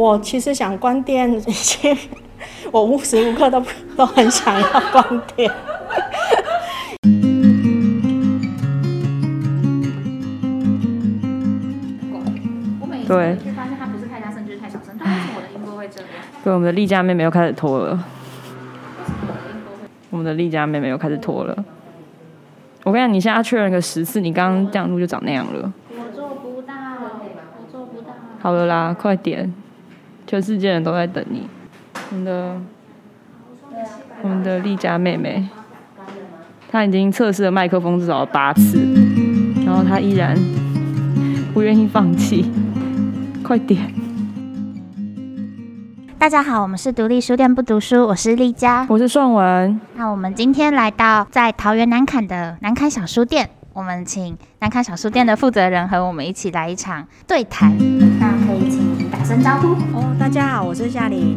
[0.00, 1.94] 我其实想关店，已经
[2.72, 3.62] 我无时无刻都
[3.94, 5.52] 都很想要关店。
[13.06, 16.08] 对，就发现它不是太大声就是太小声，但为什么我的音波会这样？
[16.42, 18.02] 对，我们的丽佳妹妹又开始拖了？
[20.08, 21.54] 我们的丽佳妹妹又开始拖了。
[22.84, 25.70] 我跟你讲，你现在确认个十次，你刚刚这样录就长那样了。
[25.90, 28.14] 我做不到，我做不到。
[28.40, 29.52] 好了啦，快点，
[30.30, 31.48] 全世界人都在等你。
[32.08, 32.56] 我们的
[34.22, 35.44] 我们的丽佳妹妹，
[36.70, 38.78] 她已经测试了麦克风至少八次，
[39.66, 40.38] 然后她依然
[41.52, 42.48] 不愿意放弃。
[43.42, 43.92] 快点！
[46.16, 48.86] 大家好，我们是独立书店不读书，我是丽佳。
[48.88, 57.76] 我是顺文，那我们今天来到在桃园南坎的南坎小书店，我们请南坎小书店的负责人和我们一起来一场对谈。
[58.20, 59.74] 那可以请您打声招呼。
[59.94, 61.36] 哦，大家好，我是夏玲。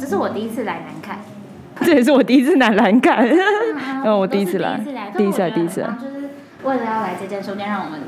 [0.00, 1.18] 这是我第一次来南坎，
[1.82, 6.30] 这也是我第一次来南看，嗯哦我第一次来第一次来，第一次来第一次来就是
[6.62, 8.00] 为了要来这间书店，让我们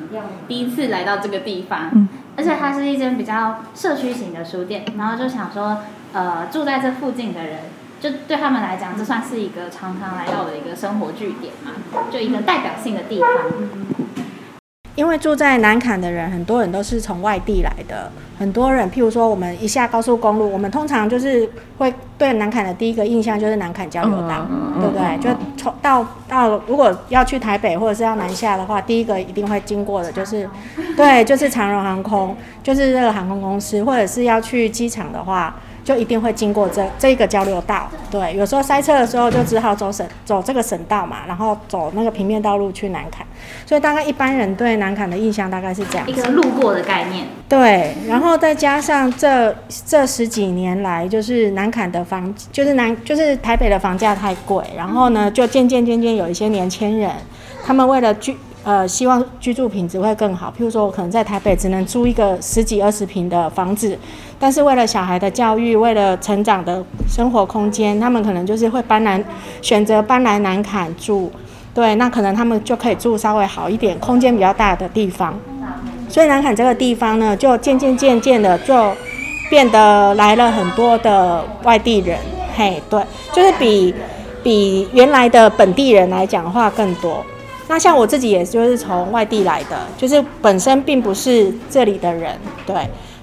[0.48, 5.80] 第一次来到这个地方，嗯而且它是一间比较社区型的书店，然后就想说，
[6.14, 7.58] 呃，住在这附近的人，
[8.00, 11.72] 就对他们来讲，这算是一个常常来到的一个生活据点嘛，
[12.10, 13.28] 就一个代表性的地方。
[15.00, 18.12] 因为住在南坎的人，很多人都是从外地来的。
[18.38, 21.48] 很多人，譬如说我们一下高速公路，我们通常就是
[21.78, 24.46] 会对南坎的第一个印象就是南坎交流道，
[24.78, 25.00] 对不对？
[25.02, 30.46] 嗯就从到到如果要去台北或者是要南下的话，第一个一定会经过的就是，
[30.94, 35.56] 对，就是长荣航空，就是这个航空公司，或者是要去机场的话。
[35.90, 43.26] 就一定会经过这这个交流道，对，有时候塞车的时候就只好走省走这个省道嘛，然后走那个平面道路去南坎，
[43.66, 46.12] 所以大概一般人对南坎的印象大概是这样一。
[46.12, 49.52] 个路过的概念，对，然后再加上这
[49.84, 57.10] 这十几年来，就是南坎的房，就是南就是台北的房价太贵，然后呢，就渐渐渐渐有一些年轻人，
[57.66, 63.98] 他们为了居呃希望居住品质会更好，譬如说我可能在台北只能租一个十几二十平的房子，
[64.38, 69.22] 但是为了小孩的教育，为了成长的生活空间，他们可能就是会搬来
[69.62, 71.30] 选择搬来南坎住。
[71.72, 75.34] 对，那可能他们就可以住稍微好一点、空间比较大的地方。
[76.08, 78.92] 所以南坎这个地方呢，就渐渐渐渐的就
[79.48, 82.18] 变得来了很多的外地人，
[82.56, 83.00] 嘿，对，
[83.32, 83.94] 就是比
[84.42, 87.24] 比原来的本地人来讲话更多。
[87.70, 92.36] 那像我自己也就是从外地来的，就是本身并不是这里的人，
[92.66, 92.74] 对。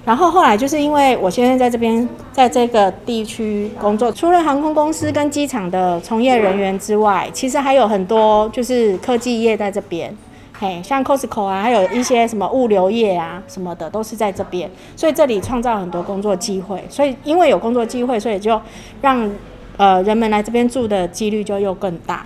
[0.06, 10.16] 然后后来就是因为我现在在这边，在这个地区工作，除了航空公司跟机场的从业人员之外，其实还有很多就是科技业在这边。
[10.58, 16.82] 嘿，像 Costco 啊，还有一些什么物流业啊什么的，都是在这边，所以这里创造很多工作机会。
[16.88, 18.58] 所以因为有工作机会，所以就
[19.02, 19.30] 让
[19.76, 22.24] 呃人们来这边住的几率就又更大。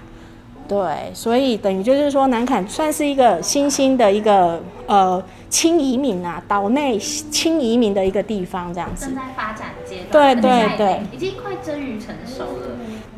[0.68, 9.14] 对，所以等于就是说，南坎算是一个新兴的一个呃轻移民啊，岛内轻移民的一个地方，这样子正。
[9.14, 12.68] 在发展阶段，对对对已经快臻于成熟了。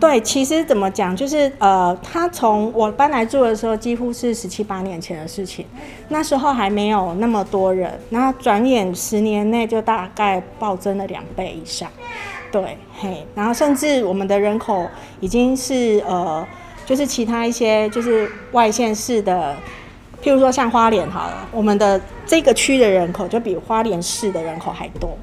[0.00, 5.64] 对，其实怎么讲，就是呃，他从我搬来住的时候，几乎是十七八年前的事情，
[6.08, 11.88] 那时候还没有那么多人，那转眼十年内就大概暴增了两倍以上，
[12.50, 14.86] 对，嘿，然后甚至我们的人口
[15.20, 16.44] 已经是呃，
[16.84, 19.56] 就是其他一些就是外县市的，
[20.22, 25.16] 譬如说像花莲好了，我们的这个区的人口就比花莲市的人口还多，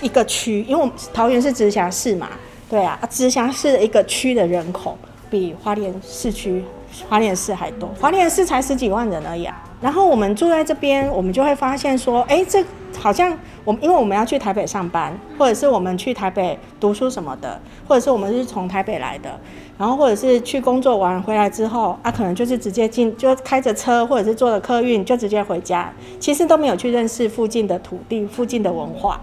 [0.00, 2.28] 一个区，因为我们桃园是直辖市嘛，
[2.68, 4.96] 对啊，直辖市的一个区的人口
[5.28, 6.64] 比花莲市区、
[7.08, 9.64] 花莲市还多，花莲市才十几万人而已啊。
[9.80, 12.62] 然后我们住在这边，我们就会发现说，哎，这
[12.98, 19.40] 好像我们因为我们要去台北上班，或者是我们去台北读书什么的，或者是我们是从台北来的，
[19.80, 29.18] 然后或者是去工作完回来之后，啊，可能就是直接进，就开着车或者是坐着客运就直接回家，其实都没有去认识附近的土地、附近的文化。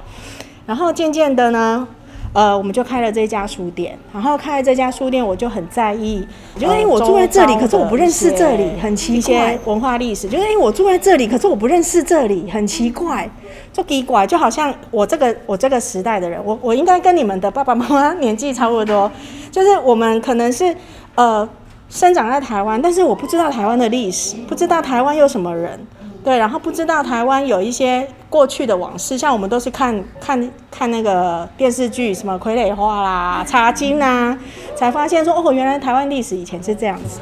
[0.66, 1.88] 然后渐渐的呢，
[2.34, 3.98] 呃，我们就开了这家书店。
[4.14, 6.26] 然后开了这家书店，我就很在意，
[6.56, 9.58] 就是因为我住在这里，可是我不认识这里，很奇怪。
[9.66, 13.30] 文化历史，就是因为我住在这里，可是我不认识这里，很奇怪，
[13.74, 19.12] 就奇怪，就好像我这个我这个时代的人，我我应该跟你们的爸爸妈妈年纪差不多，
[19.52, 20.76] 就是我们可能是
[21.16, 21.48] 呃
[21.90, 25.80] 生长在台湾，但是我不知道台湾的历史，不知道台湾有什么人。
[26.28, 34.38] 对，然后不知道台湾有一些过去的往事，像我们都是看看看那个电视剧，什么《傀儡花》啦、《茶经》啊，
[34.76, 37.22] 才发现说哦，原来台湾历史以前是这样子。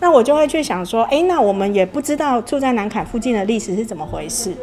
[0.00, 4.54] 那我就会去想说，哎，那我们也不知道住在南坎附近的历史是怎么回事。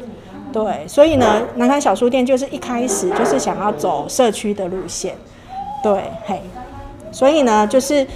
[0.51, 5.13] 对，所以呢，南开小书店就是一开始就是想要走社区的路线，
[5.83, 6.41] 对，嘿，
[7.11, 8.07] 所以呢，就是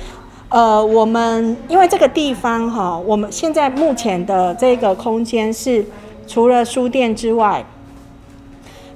[0.49, 5.85] 呃，我们因为这个地方哈，我们现在目前的这个空间是
[6.27, 7.63] 除了书店之外，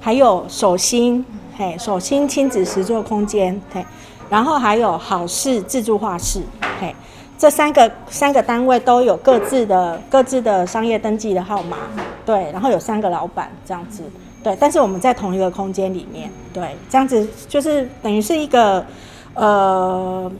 [0.00, 1.24] 还有手心，
[1.56, 3.86] 嘿，手心亲子实作空间，嘿，
[4.28, 6.42] 然后还有好事自助画室，
[6.80, 6.94] 嘿。
[7.36, 11.78] 这三个三个单位都有各自的各自的商业登记的号码，
[12.24, 14.04] 对，然后有三个老板这样子，
[14.42, 18.86] 对，但是我们在同一个空间里面，对，这样子就是等于是一个，
[19.34, 20.30] 呃，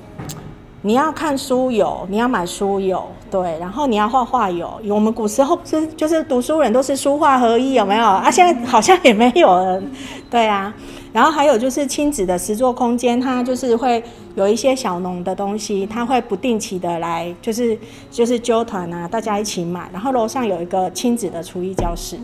[0.87, 8.31] 你要看书有，你要买书有，对，然后你要画画有，我们古时候 是就是读书人都是书画合一，有没有啊？
[8.31, 9.83] 现在好像也没有了，
[10.31, 10.75] 对啊。
[11.11, 14.03] 然后还有就是亲子的实作空间，它就是会
[14.35, 17.79] 有一些小农的东西，它会不定期的来，就是
[18.11, 19.89] 就是揪团啊，大家一起买。
[19.91, 22.19] 然后楼上有一个亲子的厨艺教室，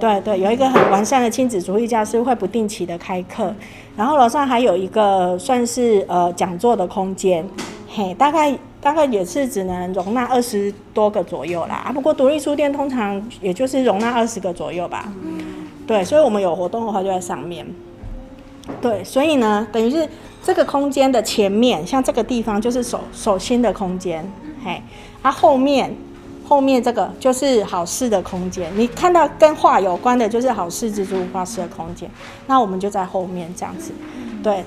[0.00, 3.54] 对对，有一个很完善的亲子厨艺教室，会不定期的开课。
[3.94, 7.46] 然后楼上还有一个算是呃讲座的空间，
[7.94, 11.74] 嘿，大概大概也是只能容纳二十多个左右啦。
[11.86, 15.12] 啊，不过独立书店通常也就是容纳二十个左右吧。
[15.86, 17.66] 对，所以我们有活动的话就在上面。
[18.80, 20.08] 对，所以呢，等于是
[20.42, 24.24] 这个空间的前面，像这个地方就是手手心的空间，
[24.64, 24.80] 嘿，
[25.20, 25.94] 啊后面
[26.48, 28.70] 后面这个就是好事的空间。
[28.74, 32.08] 你看到跟画有关的，就是好事蜘蛛画室的空间。
[32.46, 33.92] 那我们就在后面这样子，
[34.42, 34.64] 对，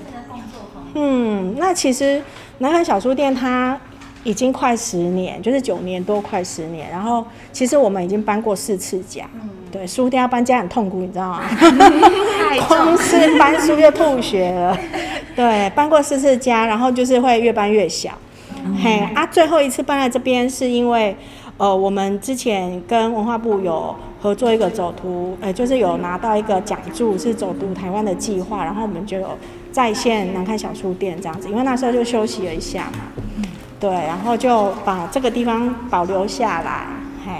[0.96, 2.20] 嗯，那其实
[2.58, 3.78] 南海小书店它。
[4.24, 6.90] 已经快十年，就是九年多，快十年。
[6.90, 9.24] 然后其实我们已经搬过四次家，
[9.70, 11.42] 对，书店要搬家很痛苦，你知道吗？
[12.66, 14.76] 光是搬书就吐血了。
[15.36, 18.18] 对，搬过四次家，然后就是会越搬越小。
[18.82, 21.16] 嘿啊，最后一次搬来这边是因为，
[21.56, 29.38] 呃，我们之前跟文化部有合作一个走读，呃，就是有拿到一个奖助，是走读台湾的计划，然后我们就有
[29.76, 33.22] 在线南开小书店这样子，因为那时候就休息了一下嘛。
[33.78, 36.86] 对，然后就把这个地方保留下来，
[37.26, 37.32] 嘿。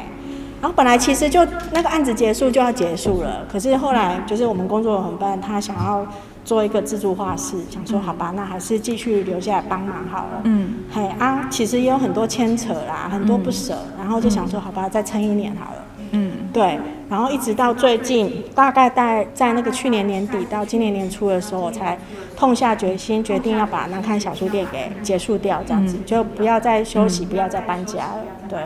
[0.61, 1.43] 然后本来其实就
[1.73, 6.06] 那个案子结束就要结束了，可是后来就是我们工作伙伴他想要
[6.44, 10.43] 做一个自助画室，想说好吧，那还是继续留下来帮忙好了。
[10.44, 15.85] 嗯，嘿啊，其实也有很多牵扯啦，很多不舍，然后就想说好吧，再撑一年好了。
[16.11, 16.79] 嗯，对。
[17.08, 21.97] 然后一直到最近，大概在在那个去年年底到今年年初的时候，我才
[22.37, 28.19] 痛下决心，决定要把南看小书店给结束掉，这样子就不要再休息，不要再搬家了。
[28.49, 28.58] 对，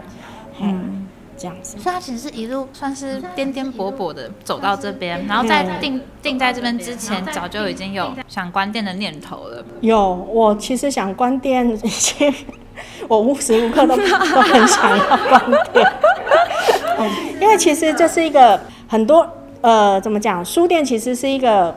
[0.63, 1.07] 嗯，
[1.37, 1.77] 这样子。
[1.79, 9.63] 所以他其实是一路算是颠颠簸簸的走到这边，然后在定定在这边之前，早就已经有想关店的念头了。
[9.83, 11.79] 有，我其实想关店，
[13.07, 14.03] 我无时无刻都都
[14.41, 15.87] 很想要关店。
[17.41, 19.27] 因为其实这是一个很多
[19.61, 20.45] 呃，怎么讲？
[20.45, 21.77] 书店其实是一个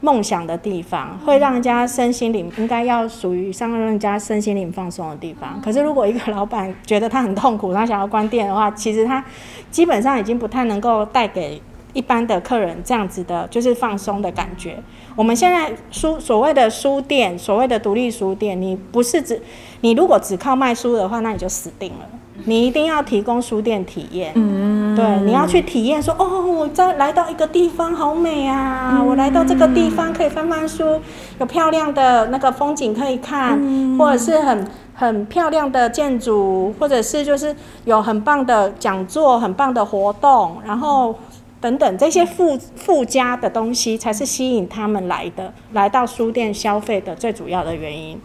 [0.00, 5.58] 梦想的地方，会让人家身心灵应该要属于让人家身心灵放松的地方。
[5.62, 9.24] 可是如果一个老板觉得他很痛苦，他想要关店的话，其实他
[9.70, 11.62] 基本上已经不太能够带给
[11.94, 14.76] 一般的客人这样子的，就是放松的感觉。
[15.16, 19.40] 我们现在书所谓的书店，所谓的独立书店，你不是只
[19.80, 22.06] 你如果只靠卖书的话，那你就死定了。
[22.46, 31.00] 你一定要提供书店体验，嗯，对，你要去体验说，哦，我在来到一个地方好美啊，我来到这个地方可以翻翻书，
[31.38, 33.58] 有漂亮的那个风景可以看，
[33.96, 37.54] 或者是很很漂亮的建筑，或者是就是
[37.84, 41.14] 有很棒的讲座、很棒的活动，然后
[41.60, 48.20] 等等这些附附加的东西，才是吸引他们来的，来到书店消费的最主要的原因。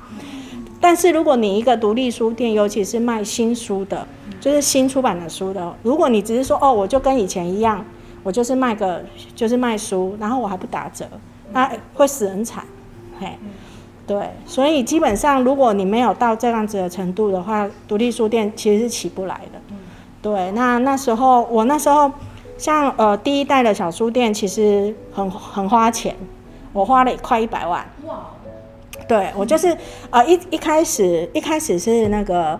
[0.81, 4.07] 但是如果你一个独立书店，尤其是卖新书的，
[4.39, 7.85] 就是新出版的书的，如果你只是说哦，我就跟以前一样，
[8.23, 9.03] 我就是卖个
[9.35, 11.05] 就是卖书，然后我还不打折，
[11.51, 12.63] 那会死人惨，
[13.19, 13.37] 嘿，
[14.07, 19.59] 对，所以基本上如果你没有到这样子的程度的话，独立书店其实是起不来的。
[20.21, 22.11] 对，那那时候我那时候
[22.57, 26.15] 像呃第一代的小书店，其实很很花钱，
[26.73, 27.85] 我花了快一百万。
[29.09, 29.75] 对，我就是
[30.09, 32.57] 啊一一开始一开始是那个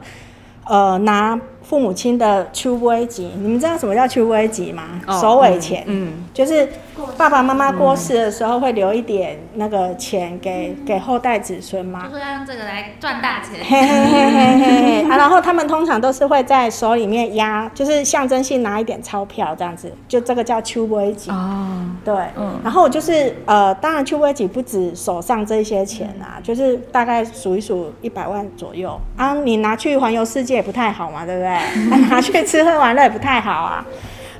[0.65, 1.39] 呃拿。
[1.69, 4.99] 父母亲的秋尾集，你们知道什么叫秋尾集吗？
[5.21, 6.67] 首尾钱，嗯，就是
[7.15, 12.05] 爸爸妈妈过世的时候会留一点那个钱给给后代子孙嘛。
[12.05, 13.63] 就说要用这个来赚大钱。
[13.63, 21.29] 嘿嘿嘿嘿嘿 啊，然后他们通常都是会在手里面压，就是象征性拿一点钞票这样子，就这个叫秋尾集。
[21.29, 31.58] 哦，对，嗯，然后就是呃，当然秋尾集不止手上这些钱啊，就是大概数一数一百万左右啊，你拿去环游世界也不太好嘛，对不对？
[32.09, 33.85] 拿去吃喝玩乐也不太好啊。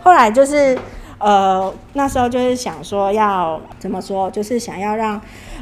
[0.02, 0.78] 后来就是，
[1.18, 5.20] 呃，那时候就是想说要怎么说，就是想要让。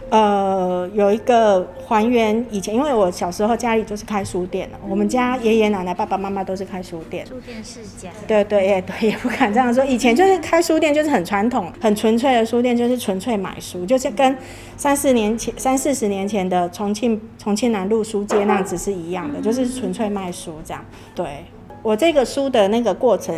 [0.09, 7.25] 呃，有一个还原以前，因为我小时候家里就是开书店的，我们家爷爷奶奶、爸爸妈妈都是开书店。
[7.25, 8.09] 书店世家。
[8.25, 9.83] 对对也对，也不敢这样说。
[9.83, 14.37] 以前就是开书店，就是很传统、很纯粹的书店，就是纯粹买书，就是跟
[14.77, 20.85] 三四年前、三四十年前的重庆重庆南路书街那样子是一样的，就是纯粹卖书这样。
[21.13, 21.43] 对
[21.83, 23.35] 我这个书的那个过程。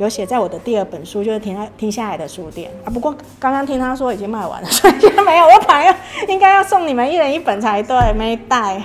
[0.00, 2.88] 有写在我的第二本书，就是停下停下来的书店啊。
[2.90, 4.94] 不过刚刚听他说已经卖完了， 所以
[5.26, 5.44] 没有。
[5.44, 5.94] 我本来
[6.26, 8.82] 应该要送你们一人一本才对，没带。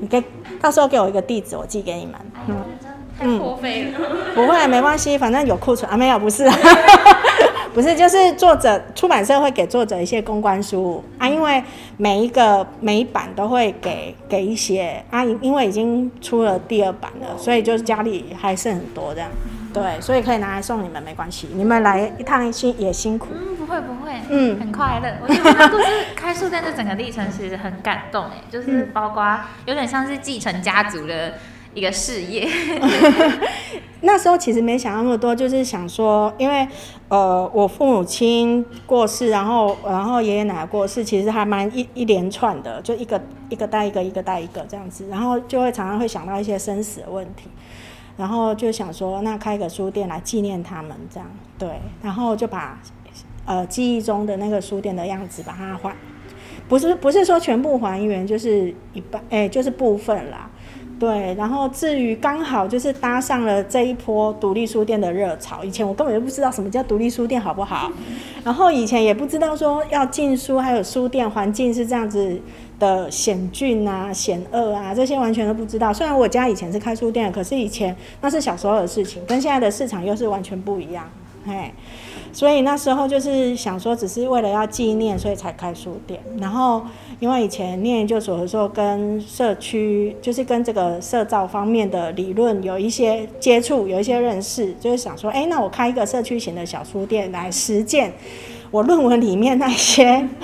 [0.00, 0.22] 你给
[0.58, 2.14] 到时候给我一个地址，我寄给你们。
[2.48, 2.56] 嗯，
[3.18, 3.98] 太破费了。
[4.34, 5.94] 不会，没关系，反正有库存啊。
[5.94, 6.50] 没有，不是，
[7.74, 11.62] 不是，就是作者出版社会给作者一些公关书啊，因为
[11.98, 19.28] 每一个每一版都会给给一些啊，因为已经出了第二版了，所以就是家里还剩很多这样。
[19.76, 21.48] 对，所以可以拿来送你们，没关系。
[21.54, 23.28] 你们来一趟辛也辛苦。
[23.32, 25.08] 嗯，不会不会，嗯，很快乐。
[25.22, 25.84] 我觉得这故事
[26.16, 31.34] 开书店这整个历程其实很感动哎， 就是包括有点像是继承家族的
[31.74, 32.48] 一个事业。
[34.02, 36.66] 那时候其实没想那么多，就是想说，因为
[37.08, 47.48] 呃，我父母亲过世，然后然后爷爷奶奶过世，其实还蛮一一连串的，就一个一个带一个，一个带一个这样子，然后就会常常会想到一些生死的问题。
[48.16, 51.68] 然后就想说，那开个书店来纪念他们，这样对。
[52.02, 52.80] 然后就把
[53.44, 55.94] 呃记忆中的那个书店的样子把它还，
[56.68, 60.50] 不是不是说全部还原，就是一半， 哎，就是部分啦。
[60.98, 61.34] 对。
[61.34, 67.92] 然后至于刚好就是搭上了这一波独立书店的热潮，以前我根本就不知道什么叫独立书店，好不好？
[68.42, 72.40] 然后以前也不知道说要进书，还有书店环境是这样子。
[72.78, 75.92] 的险峻啊、险恶啊，这些完全都不知道。
[75.92, 81.08] 虽然我家以前是开书店，可是以前那是小时候的事情，跟现在的市场又是完全不一样。
[81.46, 81.72] 嘿，
[82.32, 86.20] 所以那时候就是想说，只是为了要纪念，所以才开书店。
[86.40, 86.82] 然后
[87.20, 98.12] 因为以前念研究所的时候，跟社区就是跟这个社造方面的理论有一些接触，有一些认识，就是想说，哎，那我开一个社区型的小书店来实践
[98.70, 100.26] 我论文里面那些。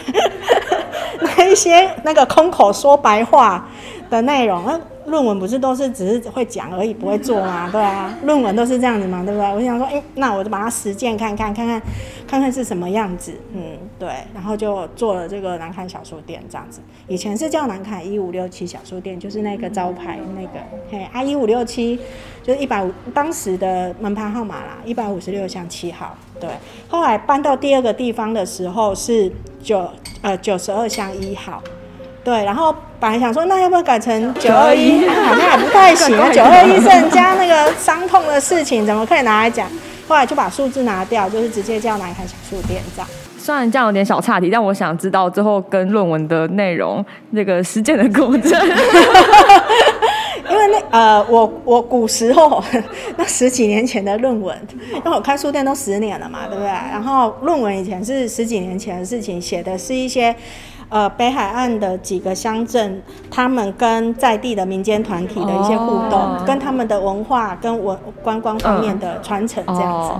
[1.37, 3.69] 那一些那个空口说白话
[4.11, 7.69] 的内容，那论文不是都是只是会讲而已，不会做吗？
[7.73, 9.55] 对啊，论文都是这样子嘛，对不对？
[9.55, 11.81] 我想说，哎，那我就把它实践看看，看看，
[12.27, 13.33] 看看是什么样子。
[13.55, 13.63] 嗯，
[13.99, 16.81] 对，然后就做了这个南坎小书店这样子。
[17.07, 20.59] 以前是叫南坎一五六七小书店，就是那个招牌那个，
[20.91, 21.99] 嘿，啊一五六七
[22.43, 26.17] 就是一百五当时的门牌号码啦，一百五十六巷七号。
[26.43, 26.51] 对，
[26.89, 29.33] 后来搬到第二个地方的时候是
[29.63, 29.89] 九。
[30.23, 31.61] 呃，九十二巷一号，
[32.23, 35.05] 对，然后本来想说，那要不要改成九二一？
[35.11, 39.69] 好像也不太行啊， 九二一是人家那个伤痛的事情，怎么可以拿来讲？
[40.07, 43.11] 后来就把数字拿掉，就是直接叫南开小书店这样。
[43.37, 48.53] 虽然这样有点小岔题，但我想知道最后跟论文的内容那个实践的过程。
[50.53, 52.63] 因为那呃，我我古时候
[53.17, 54.55] 那十几年前的论文，
[54.93, 56.69] 因为我开书店都十年了嘛，对不对？
[56.69, 60.35] 然后论文以前是十几年前的事情，写的是一些
[60.91, 70.15] 呃北海岸的几个乡镇，他们跟在地的民间团体的一些互动，跟他们的文化跟文观光方面的传承这样子。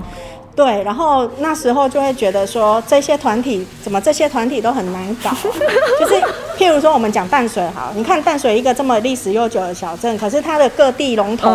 [0.55, 5.31] 对，然后那时候就会觉得说，这些团体怎么这些团体都很难搞，
[5.99, 6.21] 就是
[6.55, 11.49] 譬如说我们讲淡水好，你看淡水一个这么历史悠久的小镇，可是它的各地龙头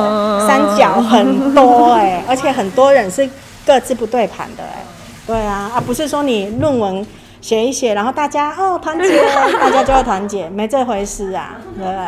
[0.49, 3.29] 三角很多哎，而且很多人是
[3.65, 4.85] 各自不对盘的哎，
[5.29, 7.07] 对啊，啊不是说你论文
[7.41, 9.23] 写一写，然后大家哦团结，
[9.61, 12.07] 大家就会团结，没这回事啊，对不对？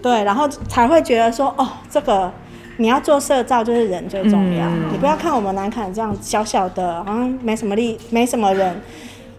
[0.00, 2.30] 对，然后才会觉得说哦这个。
[2.80, 4.64] 你要做社造，就是人最重要。
[4.92, 8.80] 你不要看我们南坎这样小小的，好像没什么力，没什么人，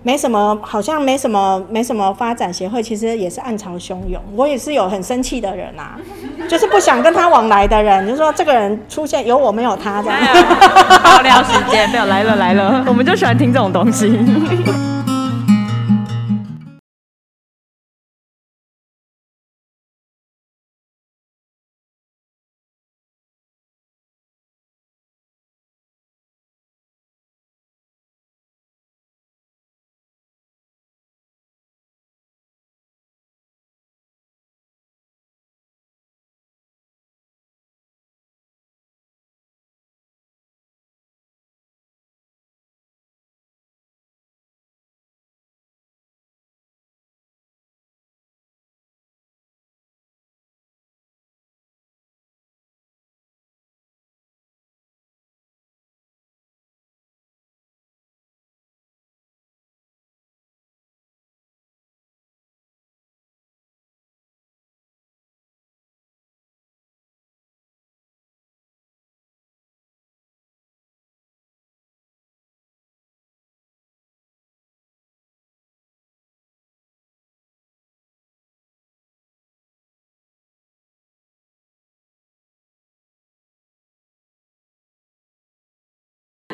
[0.03, 4.22] 没什么，好像没什么，没什么发展协会，其实也是暗潮汹涌。
[4.36, 5.98] 我也是有很生气的人啊，
[6.50, 10.19] 就是不想跟他往来的人，就说这个人出现有我没有他这样。
[11.01, 14.10] 爆料时间，没有来了来了， 我们就喜欢听这种东西。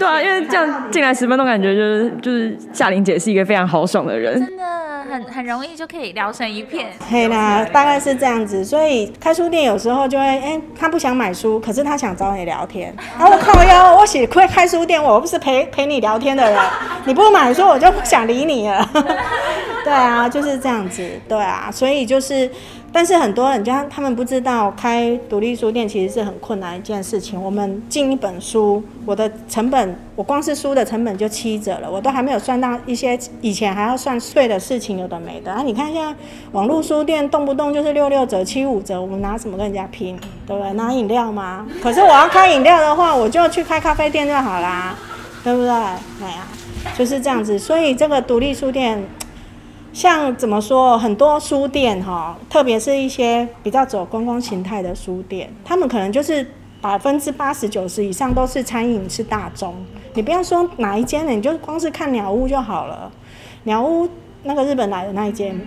[0.06, 4.40] 对啊，因为这样进来十分钟，感觉就是就是夏玲姐是一个非常豪爽的人。
[4.40, 4.64] 真的
[5.10, 6.92] 很很容易就可以聊成一片。
[7.10, 12.94] 嘿啦，大概是这样子，所以开书店有时候就会，哎、他不想买书，可是他想找你聊天。
[13.18, 16.60] 然 后我靠腰，我写会开书店，我不是陪陪你聊天的人，
[17.06, 18.88] 你不买书，我就不想理你了。
[19.84, 22.50] 对啊，就是这样子，对啊，所以就是，
[22.96, 27.44] 但是很多人家他们不知道，开独立书店其实是很困难一件事情。
[27.44, 35.52] 我们进一本书，我的成本，我光是书的成本就七折了，我都还没有算到一些以前还要算税的事情，有的没的。
[35.52, 36.16] 啊，你看现在
[36.54, 40.18] 网络书店动不动就是六六折、七五折，我们拿什么跟人家拼？
[40.48, 40.72] 对不对？
[40.76, 41.68] 拿饮料吗？
[41.84, 44.96] 可是我要开饮料的话，我就去开咖啡店就好啦，
[45.44, 45.70] 对不对？
[45.70, 46.48] 哎呀，
[46.98, 47.60] 就是这样子。
[47.60, 49.04] 所以这个独立书店。
[49.96, 56.46] 像怎么说，很多书店哈，特别是一些比较走观光形态的书店，他们可能就是
[56.82, 59.74] 百分之八十九十以上都是餐饮是大众。
[60.14, 63.10] 你不要说哪一间了，你就光是看鸟屋就好了。
[63.64, 64.06] 鸟屋
[64.44, 65.58] 那个日本来的那一间，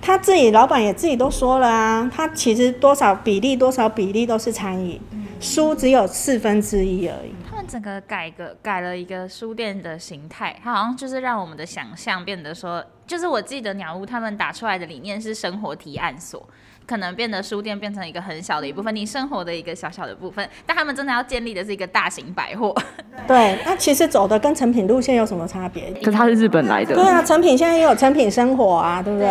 [0.00, 5.00] 他自己老板也自己都说了啊，他其实多少比例多少比例都是餐饮，
[5.40, 7.34] 书只有四分之一而已。
[7.66, 16.46] 整个改个改了一个书店的形态，它好像就是让我们的想象变得说，就是我记得鸟屋他们打出来的理念是生活提案所，
[16.86, 22.74] 可能变得书店变成一个很小的一部分，你生活的一个小小的部分，但他们真的要建立的是一个大型百货。
[23.26, 25.90] 对，那其实走的跟成品路线有什么差别？
[25.94, 29.28] 可是他是日本来的，对啊，成品现在也有成品生活啊，对不对？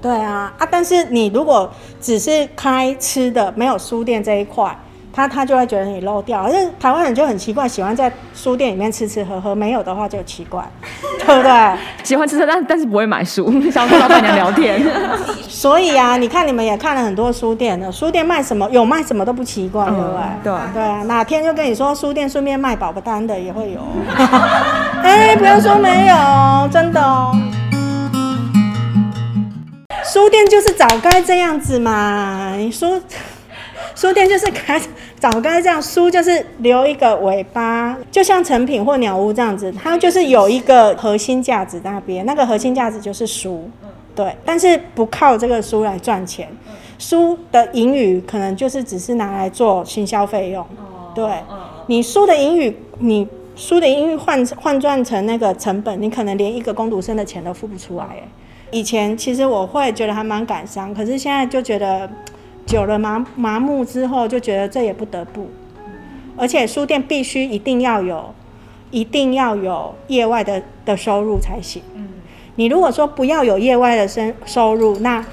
[0.00, 1.70] 对啊，啊，但是你如果
[2.00, 4.74] 只是开吃的，没有书店这一块，
[5.12, 6.42] 他他就会觉得你漏掉。
[6.42, 10.64] 而且台湾人就很奇怪，喜欢在书店里面吃吃喝喝，没有的话就奇怪，
[11.26, 11.78] 对不对？
[12.02, 14.80] 喜欢吃吃，但但是不会买书，想跟老板娘聊天。
[15.48, 20.20] 所以啊，你看你们也看了很多书店的，书店卖什么有卖什么都不奇怪，对不对？
[20.44, 23.80] 对啊对啊，哪天就跟你说书店顺便卖宝宝单的也会有。
[25.02, 27.32] 哎，不要说没有，真的哦。
[30.04, 33.00] 书店就是早该这样子嘛，你书
[33.94, 34.80] 书店就是该
[35.18, 43.68] 早该这样，书就是留一个尾巴，就像成品或鸟屋这样子，它就是有一个核心价值那边，那个核心价值就是书，
[44.14, 46.48] 对，但是不靠这个书来赚钱，
[46.98, 50.66] 书的盈余可能就是只是拿来做行销费用，
[51.14, 51.24] 对，
[51.86, 53.26] 你书的盈余，你
[53.56, 58.22] 书的盈余换换算成那个成本，你可能连一个工读生的钱都付不出来，哎。
[58.72, 62.08] 以前其实我会觉得还蛮感伤，可是现在就觉得
[62.70, 65.48] 久了麻麻木之后，就觉得这也不得不。
[66.36, 68.32] 而且书店必须一定要有，
[68.92, 71.82] 一定要有业外的的收入才行。
[72.54, 75.24] 你如果说不要有业外的收收入，那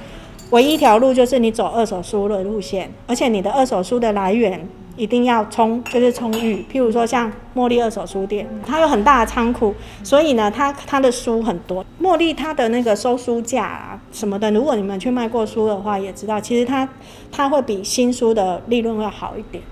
[0.49, 4.67] 唯一一条路就是你走二手书的路线，而且你的二手书的来源
[4.97, 6.65] 一定要充，就是充裕。
[6.69, 11.85] 譬如说像茉莉二手书店，它有很大的仓库，所以呢，它它的书很多。
[12.01, 16.89] 茉莉它的那个收书价啊什么的，如果你们去卖过书的话，也知道其实它
[17.31, 19.63] 它会比新书的利润要好一点。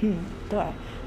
[0.00, 0.16] 嗯，
[0.50, 0.58] 对。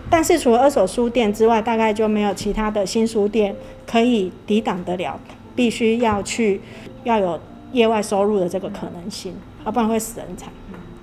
[0.10, 3.54] 但是除了二手书店之外，大概就没有其他的新书店
[3.86, 5.20] 可以抵挡得了，
[5.54, 6.62] 必须要去
[7.04, 7.38] 要有
[7.74, 10.50] 业外收入的这个可能性，要不然会死人惨。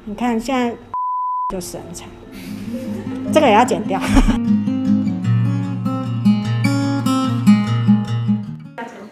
[0.06, 0.74] 你看现在
[1.52, 2.08] 就死人惨，
[3.32, 4.00] 这个也要剪掉。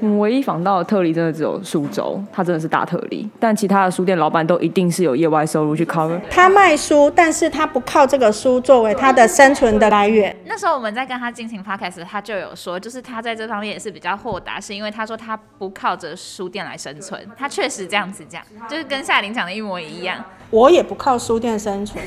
[0.04, 3.28] 嗯，唯一访到的特例真的只有苏州，它真的是大特例。
[3.38, 6.20] 但其他的书店老板都一定是有业外收入去 cover。
[6.28, 10.36] 他卖书，但是他不靠这个书作为他的生存的来源。
[10.44, 20.16] 那时候我们在跟他进行 podcast，他就有说，就是他在这方面也是比较豁达，是因为他说他不靠着书店来生存，他确实这样子讲，就是跟夏琳讲的一模一样。
[20.50, 22.04] 我也不靠书店生存，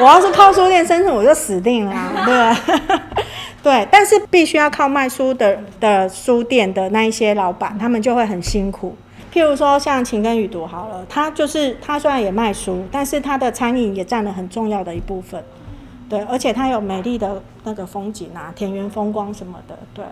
[0.00, 3.02] 我要是靠书店生存，我就死定了、啊，对吧？
[3.62, 8.96] 对，但是必须要靠卖书的的书店的那一些老板，他们就会很辛苦。
[9.32, 15.44] 譬如说像情根语读好了，他就是他虽然也卖书，但是他的餐饮也占了很重要的一部分。
[16.08, 20.04] 对，而且他有美丽的那个风景啊，田园风光什么的，对，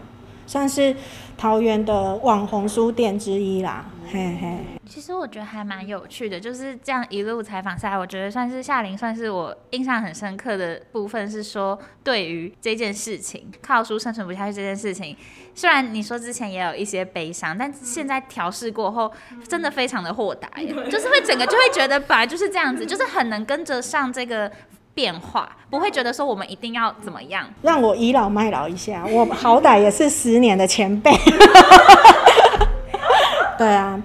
[0.46, 0.94] 算是
[1.36, 4.58] 桃园的网红书店之一啦，嘿嘿。
[4.88, 15.16] 其实我觉得还蛮有趣的，就是这样一路采访下来，我觉得算是夏琳，算是我印象很深刻的部分是说，对于这件事情靠书生存不下去这件事情，
[15.54, 19.10] 虽然你说之前也有一些悲伤，但现在调试过后，
[19.48, 24.50] 真的非常的豁达耶，就是会整个就会觉得本来就是这样子，就是很能跟着上这个
[24.96, 27.46] 变化，不会觉得说我们一定要怎么样。
[27.60, 31.12] 让我倚老卖老一下，我好歹也是十年的前辈。
[33.58, 34.02] 对啊，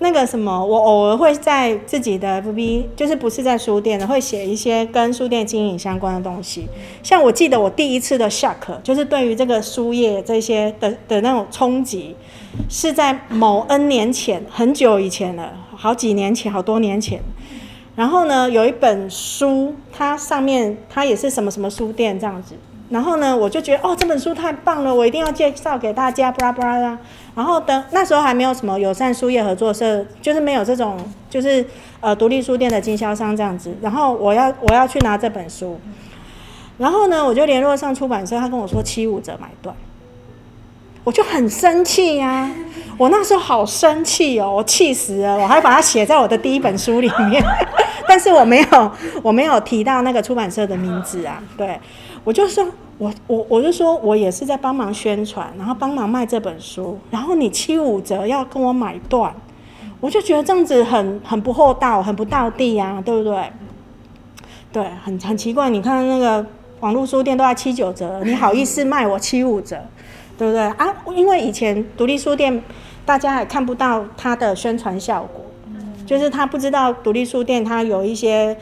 [0.00, 6.68] 那个什么，我偶尔会在自己的 FB，就是不是在书店的，会写一些跟书店经营相关的东西。
[7.04, 12.16] 像我记得我第一次的 shock，就是对于这个书业这些的的那种冲击，
[12.68, 17.22] 是在某 N 年前，很久以前了，好几年前，好多年前。
[17.94, 22.54] 然后呢，有一本书，它上面它也是什么什么书店这样子。
[22.88, 26.98] 然后呢，我就觉得哦，这本书太棒了，我一定要介绍给大家，巴拉巴拉啦。
[27.34, 30.98] 然后等那时候还没有什么友善书业合作社，就是没有这种，
[31.30, 31.64] 就是
[32.00, 33.74] 呃独立书店的经销商这样子。
[33.80, 35.80] 然后我要我要去拿这本书，
[36.76, 39.74] 然后呢，我就联络上出版社，他跟我说七五折买断，
[41.04, 42.50] 我就很生气呀。
[42.98, 47.42] 我那时候好生气哦，我气死了，我还把它写在我的第一本书里面，
[48.06, 51.78] 但是我没有我没有提到那个出版社的名字啊，对。
[52.24, 52.64] 我就说，
[52.98, 59.34] 我我我就说我也是在帮忙宣传，然后帮忙卖这本书，然后你七五折要跟我买断，
[59.98, 63.50] 我就觉得这样子很很不厚道，很不道地啊，对不对？
[64.70, 66.46] 对，很很奇怪，你看那个
[66.78, 69.76] 网络书店都在七九折，你好意思卖我七五折，
[70.38, 70.94] 对不对啊？
[71.14, 72.62] 因为以前独立书店
[73.04, 75.44] 大家还看不到它的宣传效果，
[76.06, 78.56] 就是他不知道独立书店它有一些。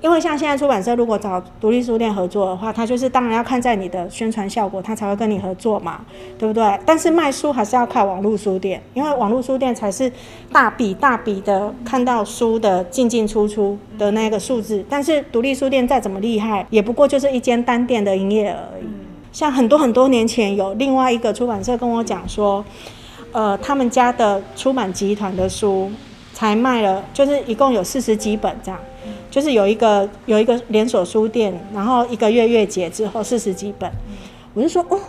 [0.00, 6.04] 因为像现在出版社如果找独立书店合作的话，他就是当然要看在你的宣传效果，他才会跟你合作嘛，
[6.38, 6.78] 对不对？
[6.84, 10.12] 但是卖书还是要靠网络书店，因为网络书店才是
[10.52, 14.84] 大笔大笔的看到书的进进出出的那个数字。
[14.90, 18.84] 但是独立书店再怎么厉害，也不过就是一间单店的营业额而已。
[19.34, 22.64] 像很多很多年前有另外一个出版社跟我讲说，
[23.32, 25.90] 呃，他们家的出版集团的书
[26.32, 28.80] 才卖了，就是一共有四十几本这样。
[29.32, 33.90] 就是有一个有一个连锁书店，然后一个月月结之后四十几本，
[34.54, 35.00] 我就说哦，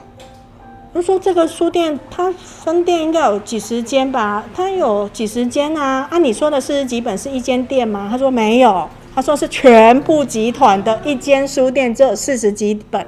[0.91, 4.43] 我就说这个书店它分店应该有几十间吧？
[4.55, 6.07] 它有几十间啊？
[6.09, 8.07] 按你说的四十几本是一间店吗？
[8.09, 13.05] 他说没有，他说是全部集团的一间书店只有四十几本，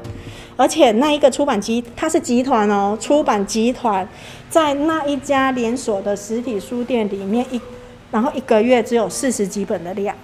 [0.58, 4.06] 而且那一个出版集它是集团哦，出版集团
[4.50, 7.62] 在那一家连锁的实体书店里面一，
[8.12, 10.16] 然后一个月只有四十几本的量。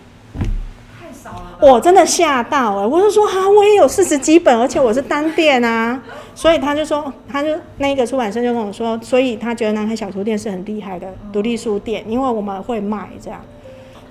[1.00, 6.02] 太少了我真的吓到了，我就说哈，我也有四十几本，而且我是单店啊，
[6.34, 13.39] 所以他就说，他就那个出版社就跟我说，所以他觉得南海小书店是很厉害的独立书店，因为我们会卖这样。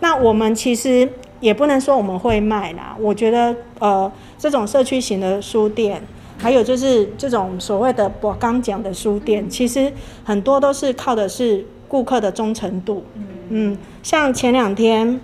[0.03, 6.03] 那我们其实也不能说我们会卖啦，我觉得呃，这种社区型的书店，
[6.37, 9.93] 还有就是这种所谓的我刚讲的书店，其实
[10.25, 13.05] 很多都是靠的是顾客的忠诚度。
[13.49, 15.21] 嗯，像前两天。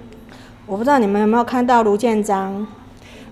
[0.70, 2.66] 我不知道你们有没有看到卢建章，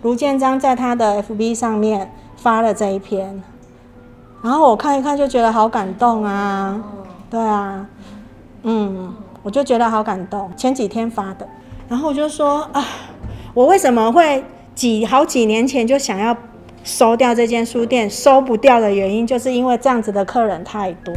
[0.01, 3.43] 卢建章在他的 FB 上面发了这一篇，
[4.43, 6.83] 然后我看一看就觉得好感动啊，
[7.29, 7.87] 对啊，
[8.63, 9.13] 嗯，
[9.47, 10.51] 我就觉得好感动。
[10.57, 11.49] 前几天发的，
[11.89, 12.85] 然后我就说啊，
[13.55, 14.43] 我为什么会
[14.75, 16.37] 几好几年前就想要
[16.83, 21.15] 收掉这间书店，收不掉的原因，就是因为这样子的客人太多。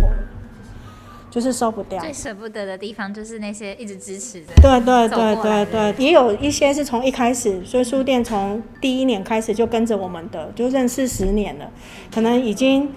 [1.32, 4.48] 就是收不掉，最舍不得的地方就是那些一直支持的。
[4.62, 11.70] 对对对对对，也有一些是从一开始，所以书店从第一年开始就跟着我们的，就认识十年了。
[12.12, 12.92] 可能已经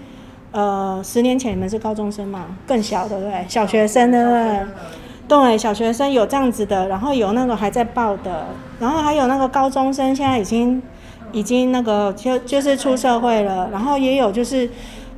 [0.51, 3.45] 呃十年前你们是高中生嘛，更小对不对？
[3.47, 4.65] 小学生对不对？
[5.27, 8.45] 对，小学生有这样子的，然后有那个还在报的，
[8.79, 10.81] 然后还有那个高中生现在已经
[11.31, 14.69] 已经那个就就是出社会了，然后也有就是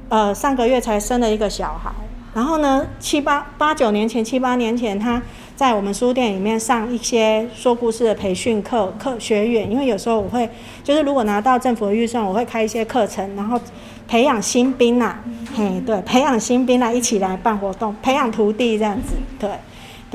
[0.10, 1.91] 呃上个月才生了一个小孩。
[2.34, 5.22] 然后呢，七八八九年前，七八年前，他
[5.56, 10.50] 在我们书店里面上一些说故事的培训课课学员，因为有时候我会，
[10.84, 13.58] 就是如果拿到政府的预算，我会开一些课程，然后
[14.06, 15.15] 培养新兵呐，
[15.56, 19.50] 嘿，对，培养新兵来一起来办活动，培养徒弟这样子，对，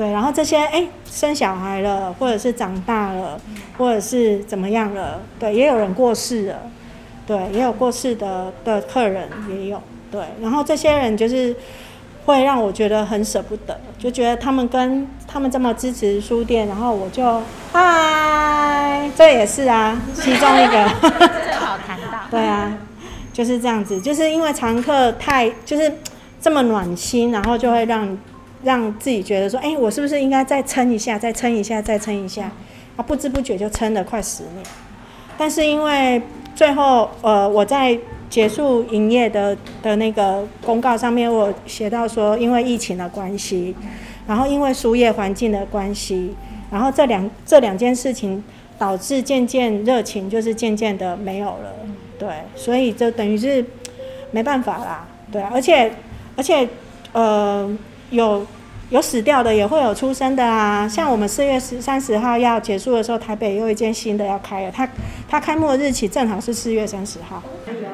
[0.01, 3.39] 对，然后这些哎生小孩了，或者是长大了，
[3.77, 6.55] 或者是怎么样了，对，也有人过世了，
[7.27, 11.55] 对，也有过世的的客人也有，对，然后这些人就是。
[12.23, 17.41] 会让我觉得很舍不得，就觉得他们跟他们这么支持书店，然后我就
[17.73, 20.71] 嗨，这也是啊，其中一个。
[21.01, 22.19] 正好谈到。
[22.29, 22.77] 对啊，
[23.33, 25.91] 就是这样子，就是因为常客太就是
[26.39, 28.07] 这么暖心，然后就会让
[28.63, 32.51] 让自己觉得说，哎，我是不是应该再撑一下，再撑一下，再撑一下？
[32.95, 34.63] 啊，不知不觉就撑了快十年。
[35.37, 36.21] 但是因为
[36.55, 37.97] 最后，呃，我在。
[38.31, 43.75] 结束营业的的那个公告上面，我写到说，因为疫情的关系，
[44.25, 46.33] 然后因为输液环境的关系，
[46.71, 48.41] 然后这两这两件事情
[48.79, 51.73] 导致渐渐热情就是渐渐的没有了，
[52.17, 53.65] 对，所以就等于是
[54.31, 55.91] 没办法啦，对，而且
[56.37, 56.65] 而且
[57.11, 57.69] 呃
[58.11, 58.45] 有
[58.91, 60.87] 有死掉的，也会有出生的啊。
[60.87, 64.87] 像我们四月十三十号要结束的时候，台北又一间新的要开了，它
[65.27, 67.41] 它开幕的日期正好是四月三十号。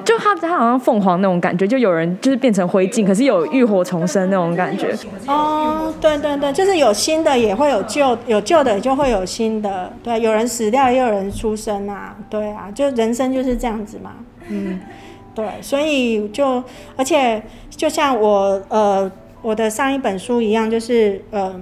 [0.03, 4.95] 就它它好像凤凰那种感觉，就有人就是变成灰烬，可是有浴火重生那种感觉。
[5.27, 9.91] 哦，对对对，就是有新的也会有旧，有旧的就会有新的。
[10.01, 12.15] 对，有人死掉也有人出生啊。
[12.29, 14.11] 对啊，就人生就是这样子嘛。
[14.47, 14.79] 嗯，
[15.35, 16.63] 对，所以就
[16.95, 21.59] 而且就像我呃我的上一本书一样，就是呃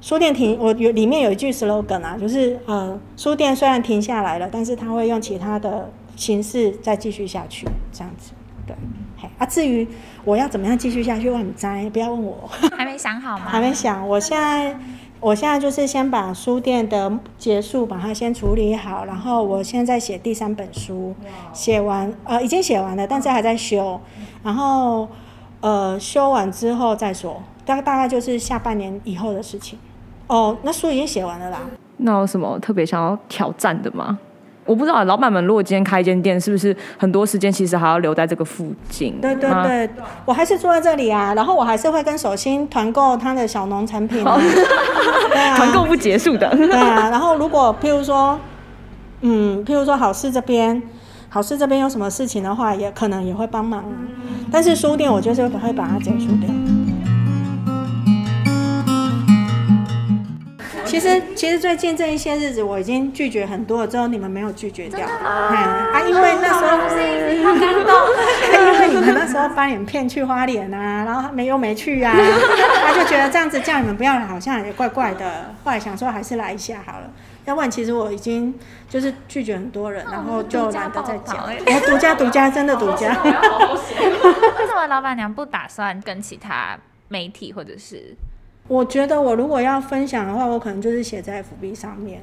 [0.00, 8.32] 书店停，我有里面有一句 slogan 啊，就是呃书店虽然停下来了，但是他会用其他的形式再继续下去，这样子。
[8.66, 8.76] 对，
[9.16, 9.86] 嘿啊，至于
[10.24, 13.44] 我要怎么样继续下去，我很栽，不要问我，还没想好吗？
[13.48, 14.76] 还没想，我现在。
[15.22, 21.14] 我现在就是先把书店的结束把它先处理好，然后我现在写第三本书，
[21.52, 24.00] 写完呃已经写完了，但是还在修，
[24.42, 25.06] 然后
[25.60, 29.78] 呃修完之后再说，大大概就是下半年以后的事情。
[30.26, 31.58] 哦，那书已经写完了啦。
[31.98, 34.18] 那有什么特别想要挑战的吗？
[34.66, 39.20] 我不知道老板们如果今天开一间店，是不是很多时间其实还要留在这个附近？
[39.20, 39.90] 对对对，
[40.24, 46.48] 我还是住在这里啊，然后我还是会跟手心团购他的小农产品， 对啊，团购不结束的。
[46.56, 48.38] 对啊，然后如果譬如说，
[49.22, 50.80] 嗯，譬如说好事这边，
[51.32, 53.84] 好事这边有什么事情的话，也可能也会帮忙，
[54.50, 56.50] 但是书店我就是会把它结束掉。
[60.90, 67.92] 其实，其实最近这一些日子，我已经拒绝很多了，之后你们没有拒绝掉，啊，因为那时候好感动，
[68.52, 72.12] 因为你们那时候把你们骗去花莲啊，然后没又没去啊，
[72.84, 75.54] 他就觉得这样子叫你们不要来，好像也怪怪的。
[75.64, 77.10] 后来想说还是来一下好了，
[77.44, 78.52] 要不然其实我已经
[78.88, 81.44] 就是拒绝很多人，然后就懒得再讲。
[81.66, 83.16] 哎，独家独家真的独家。
[83.22, 86.76] 为什么老板娘不打算跟其他
[87.08, 88.16] 媒体或者是？
[88.70, 92.20] 我觉得我如果要分享的话，我可能就是写在 FB 上面。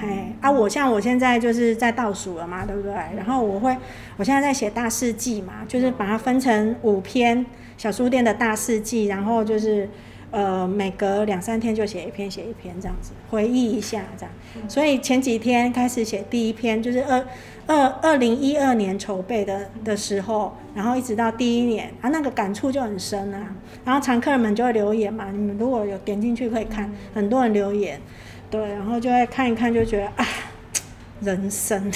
[0.00, 2.94] 嘿，啊，我像我现在就是在倒数了嘛，对不对？
[3.14, 3.76] 然后我会，
[4.16, 7.44] 我现在在写大事记嘛，就是把它分成五篇
[7.76, 9.86] 小书店的大事记，然后就是
[10.30, 14.32] 呃每隔两三天就写一篇，写一篇这样子，回忆一下这样。
[14.66, 17.22] 所以前几天开始写第一篇，就是二。
[17.66, 23.54] 二二零一二年筹备的的时候，然后一直到第一年，啊，那个感触就很深啊。
[23.84, 28.00] 然后常客人们就会留言嘛，你们如果有点进去可以看，很多人留言，
[28.50, 30.26] 对，然后就会看一看，就觉得啊，
[31.20, 31.90] 人生。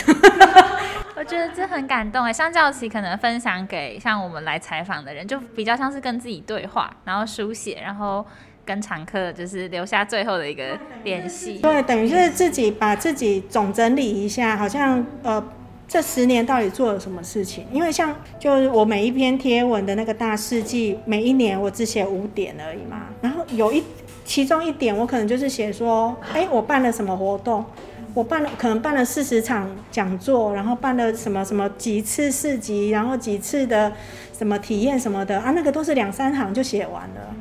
[1.15, 8.25] 我觉得这很感动哎，相较起可能分享给像我们来采访的人，就比较像是跟自己对话，然后书写，然后
[8.65, 11.59] 跟常客就是留下最后的一个联系。
[11.59, 15.43] 对，等于是自己把自己总整理一下，好像呃。
[15.89, 17.67] 这十年到底做了什么事情？
[17.73, 23.07] 因为像就是我每一篇贴文的那个大事记，每一年我只写五点而已嘛。
[23.23, 23.83] 然后有一
[24.23, 27.65] 其中一点，我可能就是写说，哎，我办了什么活动？
[28.13, 33.91] 我办了可能办了四十场讲座，然后办了什么什么几次市集，然后几次的
[34.37, 37.35] 什么体验什么的啊，那个都是两三行就写完了。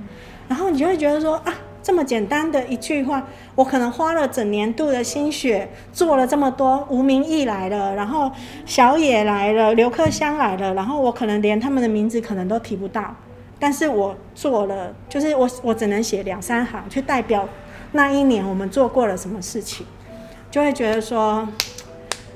[0.47, 1.53] 然后你就会觉得说啊。
[1.87, 6.85] 这么简单的一句话，我可能花了整年度的心血做了这么多。
[6.89, 8.29] 吴明义来了，然后
[8.65, 13.15] 小野来了，刘克香来了，然后我可能连他们的名字可能都提不到，
[13.57, 17.47] 但是我做了，就是我我只能写两三行去代表
[17.93, 19.85] 那一年我们做过了什么事情，
[20.51, 21.47] 就会觉得说，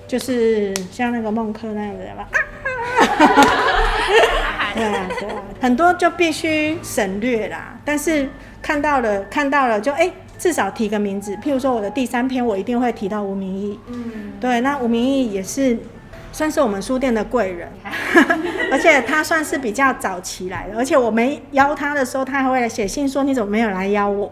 [0.08, 2.30] 就是像那个孟克那样子吧。
[4.74, 8.30] 对啊，对啊，很多就必须省略啦，但是。
[8.62, 11.36] 看到了，看到了，就哎，至少提个名字。
[11.38, 13.80] 譬如说，我的第三篇，我一定会提到吴明义。
[13.88, 15.78] 嗯，对，那吴明义也是
[16.32, 17.70] 算是我们书店的贵人，
[18.72, 20.78] 而且他算是比较早期来的。
[20.78, 24.32] 而且我没邀他的时候，他还会来写信说：“你怎么没有来邀我？”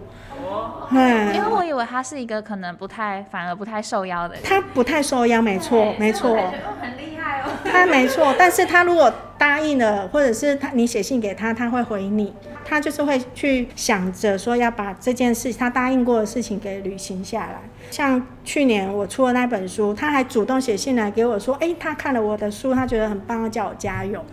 [0.92, 4.44] 嗯，因为我以为他是一个可能不太，反而不太受邀的人。
[4.44, 6.36] 他不太受邀，没错，没错。
[6.82, 7.50] 很厉害哦。
[7.63, 12.34] 他没错，但是他如果答应了，或者是他你写信给他，他会回你。
[12.69, 17.62] 他就是会去想着说要把这件事他答应过的事情给履行下来。
[17.89, 24.23] 像去年我出了那本书，他还主动写信来给我说：“哎，他看了我的书，他觉得很棒，叫我加油。”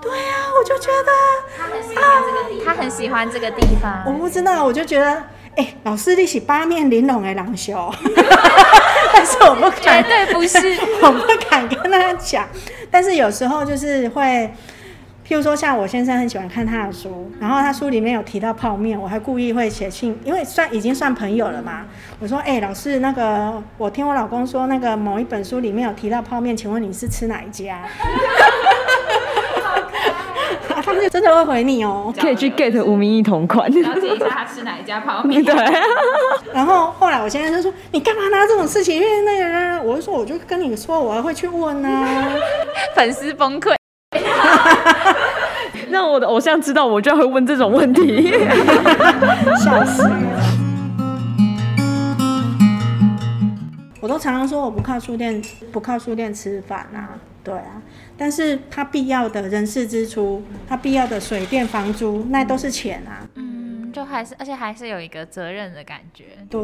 [0.00, 1.12] 对啊，我就觉得
[1.58, 4.02] 他很喜欢这个地方，他很喜欢这个地方。
[4.06, 5.22] 我不知道，我就觉得，
[5.56, 7.92] 哎，老师你是八面玲珑的狼修，
[9.12, 10.58] 但是我不敢绝对不是，
[11.04, 12.48] 我不敢跟他讲。
[12.90, 14.50] 但是有时候就是会。
[15.30, 21.86] 譬如说，像我先生很喜欢看他的书，然后他书里面有提到泡面，我还故意会写信，因为算已经算朋友了嘛。
[22.18, 27.78] 我说：“哎，老师，那个我听我老公说，那个某一本书里面有提到泡面，请问你是吃哪一家？”
[30.82, 32.12] 他们就真的会回你哦。
[32.18, 33.70] 可以去 get 吴明义同款。
[33.70, 35.40] 了解一下他吃哪一家泡面。
[35.46, 35.54] 对，
[36.52, 38.96] 然后后来我先生就说，你干嘛拿这种事情？
[38.96, 42.32] 因为那个人，我就说，我就跟你说，我还会去问啊。
[42.96, 43.76] 粉丝崩溃。
[45.90, 48.32] 让我的偶像知道，我就会问这种问题。
[49.62, 50.08] 笑死！
[54.00, 57.82] 我都常常说我不靠书店，不靠书店吃饭啊，对啊。
[58.16, 63.20] 但是他必要的人事支出，他必要的水电房租，那都是钱啊。
[63.34, 66.24] 嗯，就还是，而且还是有一个责任的感觉。
[66.48, 66.62] 对，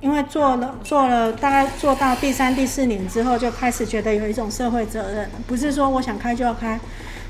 [0.00, 6.78] 因为做了做了，大概做到第三、第四年之后，就开始觉得有一种社会责任，不是说我想开就要开，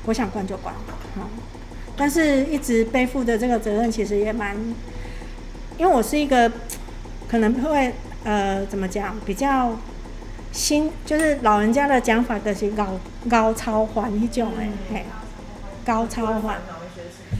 [0.05, 0.73] 我想关就关。
[1.17, 1.23] 嗯，
[1.97, 4.55] 但是一直背负的这个责任，其实也蛮，
[5.77, 6.51] 因为我是一个
[7.27, 9.77] 可能会呃怎么讲，比较
[10.51, 15.03] 新，就是老人家的讲法的是高高超环一种哎嘿，
[15.85, 16.57] 高超环，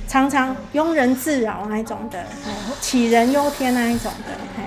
[0.07, 2.25] 常常庸人自扰那一种的，
[2.81, 4.63] 杞人忧天那一种的，嘿，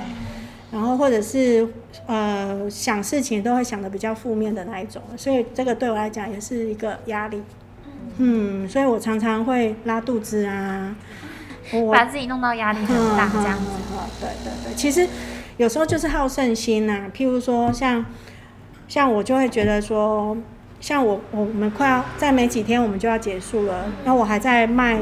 [0.70, 1.66] 然后或者是
[2.06, 7.42] 呃想事情都会想的比较负面的那一种，所以这个对我来讲也是一个压力。
[8.18, 10.94] 嗯，所以我常常会拉肚子啊，
[11.72, 13.64] 我把自己弄到压力很大这样子。
[14.20, 15.06] 对对对，其实
[15.56, 17.10] 有时候就是好胜心呐。
[17.14, 18.04] 譬如说，像
[18.88, 20.36] 像我就会觉得说，
[20.80, 24.98] 像我我们快要再没几天我们就要结束了，那我还在卖，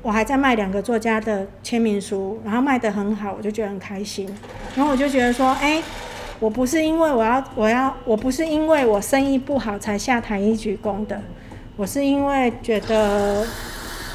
[0.00, 4.26] 我还在卖两个作家的签名书，然后卖得很好，我就觉得很开心。
[4.74, 5.82] 然后我就觉得说，哎，
[6.40, 11.20] 我不是因为我要我要我不是因为我生意不好才下台一鞠躬的。
[11.78, 13.46] 我是因为觉得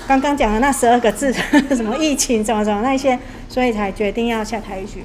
[0.05, 1.31] 刚刚讲的那十二个字，
[1.73, 5.01] 什么疫情，怎么怎么那些，所以才决定要下台一局。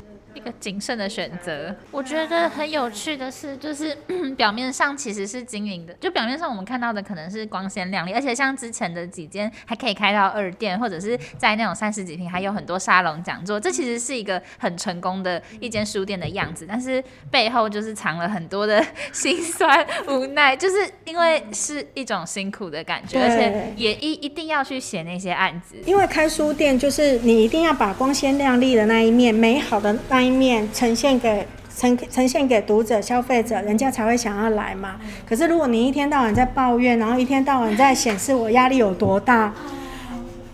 [0.61, 1.75] 谨慎的选择。
[1.91, 3.97] 我觉得很有趣的是，就是
[4.37, 16.67] 表面上其实是经营的，就表面上我们看到的可能是光鲜亮丽，而且像之前的几间还可以开到二店，或者是在那种三十几平还有很多沙龙讲座，这其实是一个很成功的一间书店的样子。
[16.69, 25.77] 但是背后就是藏了很多的辛酸无奈，就是因为是一种辛苦的感觉，而且也一一定要去写那些案子。
[25.85, 31.47] 因为开书店就是你一定要把光鲜亮丽的那一面、美好的那一面面呈现给
[31.77, 34.97] 呈呈现给读者、消费者，人家才会想要来嘛。
[35.29, 39.53] 可是如果你一天到晚在抱怨，然后一天到晚在显示我压力有多大，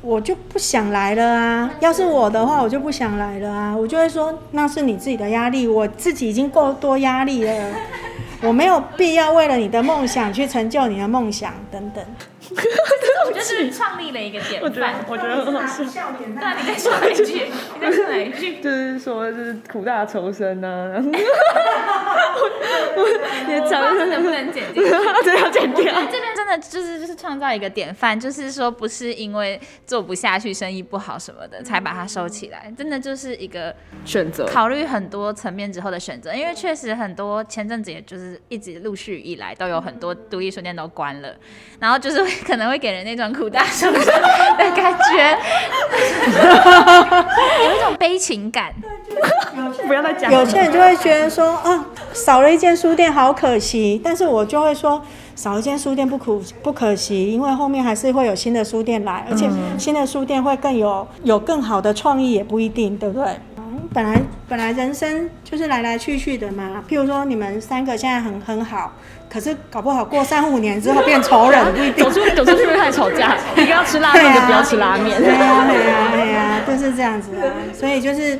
[0.01, 1.71] 我就不想来了啊。
[1.81, 3.77] 要是我的话，我就不想来了啊。
[3.77, 7.73] 我就会说那是你自己的压力，我自己已经够多压力了，
[8.43, 12.05] 我没有必要为了你的梦想去成就你的梦想等等。
[13.27, 14.95] 我觉得是创立了一个典范。
[15.09, 16.13] 我觉得很好笑。
[16.19, 17.23] 对啊，你再说哪一句？
[17.75, 18.61] 你再说哪一句？
[18.61, 21.03] 就是说，就是苦大仇深呐。
[23.49, 24.83] 也讲能不能剪掉？
[25.23, 25.85] 对，要剪掉。
[25.85, 36.35] 这边真的就是就是创造一个典范，就是说不是因为做不下去、生意不好什么的才把它收起来，真的就是一个选择，考虑很多层面之后的选择。
[36.35, 41.35] 因为确实很多前阵子也就是一直陆续以来都有很多独立书店都关了，
[41.81, 45.39] 然后就是可能会给人那种苦大仇深的感觉，
[47.65, 48.73] 有一种悲情感。
[49.87, 50.31] 不要再讲。
[50.33, 54.01] 有些人就会觉得说，啊，少了一间书店好可惜。
[54.03, 55.01] 但是我就会说，
[55.37, 63.29] 少一间书店不苦不可惜，因为后面还是会有新的书店来，而且新的书店会更有有更好的创意，也不一定，对不对？
[63.95, 66.85] 本来本来人生就是来来去去的嘛。
[66.89, 68.93] 譬如说你们三个现在很很好，
[69.31, 72.05] 可是搞不好过三五年之后变仇人，不一定。
[72.05, 75.19] 走出走出去会开始吵架， 一个要吃拉面就不要吃拉面。
[75.19, 77.47] 对呀对呀对呀，就是这样子啊。
[77.73, 78.39] 所以就是。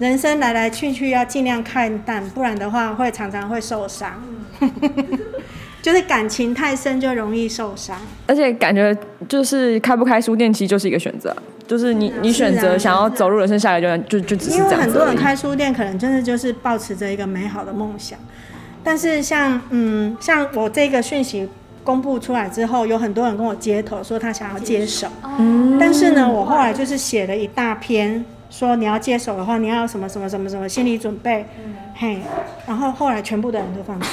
[0.00, 4.20] 人生来来去去要尽量看淡，不然的话会常常会受伤。
[5.80, 7.96] 就是感情太深就容易受伤。
[8.26, 8.94] 而且感觉
[9.28, 11.34] 就是开不开书店其实就是一个选择，
[11.66, 14.70] 就是你你选择想要走入人生下一个阶段，就就只是这样。
[14.70, 18.18] 因为很多人开书店可能真的就是抱持着一个美好的梦想，
[18.82, 21.48] 但是像嗯像我这个讯息
[21.82, 25.08] 公布出来之后，有很多人跟我接头说他想要接手，
[25.38, 28.24] 嗯但是呢我后来就是写了一大篇。
[28.50, 31.44] 说你要接手的话，你要什么什么什么什么心理准备，
[31.96, 32.20] 嘿，
[32.68, 34.06] 然后后来全部的人都放弃。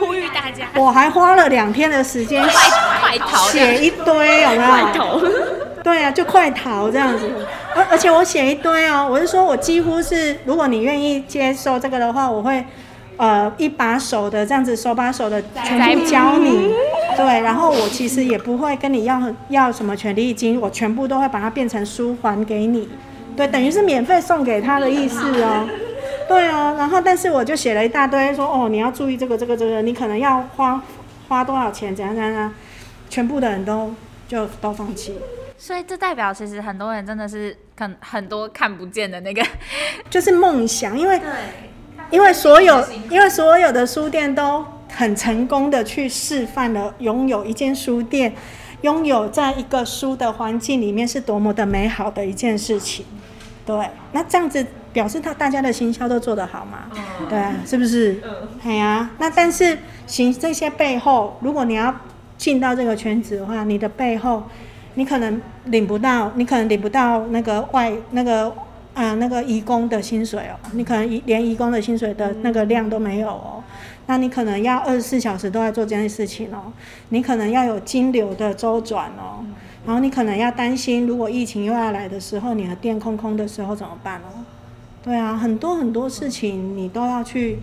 [0.00, 5.57] 呼吁大家，我还花了两天的时间快逃，写一堆，有没有？
[5.88, 7.30] 对啊，就快逃这样子。
[7.74, 12.64] 而而且我写一堆哦，我是说我几乎是，如果你愿意接受这个的话，我会。
[13.20, 16.72] 呃，一把手的这样子，手把手的全部教你，
[17.16, 22.88] 对，然后我其实也不会跟你要要什么权利金，我全部都会把它变成书还给你，
[23.36, 25.68] 对，等于是免费送给他的意思哦，
[26.28, 30.80] 对哦，然后但是我就写了一大堆说，哦，你要注意这个这个这个，你可能要花
[31.26, 32.54] 花多少钱，怎样怎样，
[33.10, 33.92] 全部的人都
[34.28, 35.16] 就都放弃。
[35.60, 39.44] 所以这代表其实很多人真的是很很多看不见的那个，
[40.08, 41.20] 就是梦想，因为
[42.10, 48.32] 因为所有因为所有的书店都很成功的去示范了拥有一间书店，
[48.82, 53.04] 拥有在一个书的环境里面是多么的美好的一件事情。
[53.66, 56.88] 对，那这样子表示他大家的行销都做得好嘛？
[57.28, 58.22] 对啊，是不是？
[58.24, 61.92] 嗯，哎呀，那但是行这些背后，如果你要
[62.38, 64.44] 进到这个圈子的话，你的背后。
[64.98, 68.52] 你可能领不到，你可能领不到那个外那个
[68.94, 73.62] 啊那个义工的薪水哦，你可能连义工的薪水的那个量都没有哦，
[74.06, 76.72] 那你可能要二十四小时都在做这件事情哦，
[77.10, 79.46] 你可能要有金流的周转哦，
[79.86, 84.42] 然后你可能要担心，如果疫情又要来的时候，你的店空空的时候怎么办哦？
[85.04, 87.60] 对啊，很多很多事情你都要去。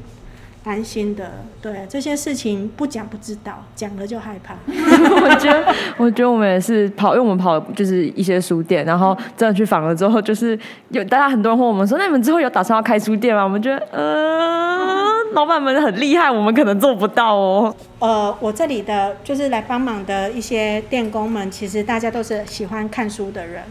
[0.65, 4.55] 担心的，对这些事情不讲不知道，讲了就害怕。
[4.65, 10.57] 我觉得，我觉得我们也是跑，因为我们跑就是一些书店，然后真的去访了之后，就是
[10.89, 13.43] 有大家很多人问我们说，那你们之后有打算要开书店吗？
[13.43, 17.75] 我们觉得，呃，老板们很厉害，我们可能做不到哦。
[17.99, 23.61] 呃，我这里的就是来帮忙的一些电工们，其实大家都是喜欢看书的人。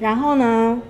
[0.00, 0.82] 然后呢，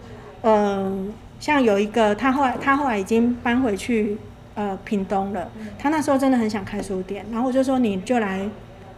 [0.44, 4.16] 嗯，像有一个他后来他后来已经搬回去。
[4.54, 5.50] 呃，屏东了。
[5.78, 8.38] 他那时候真的很想开书店，然后我就说你就来，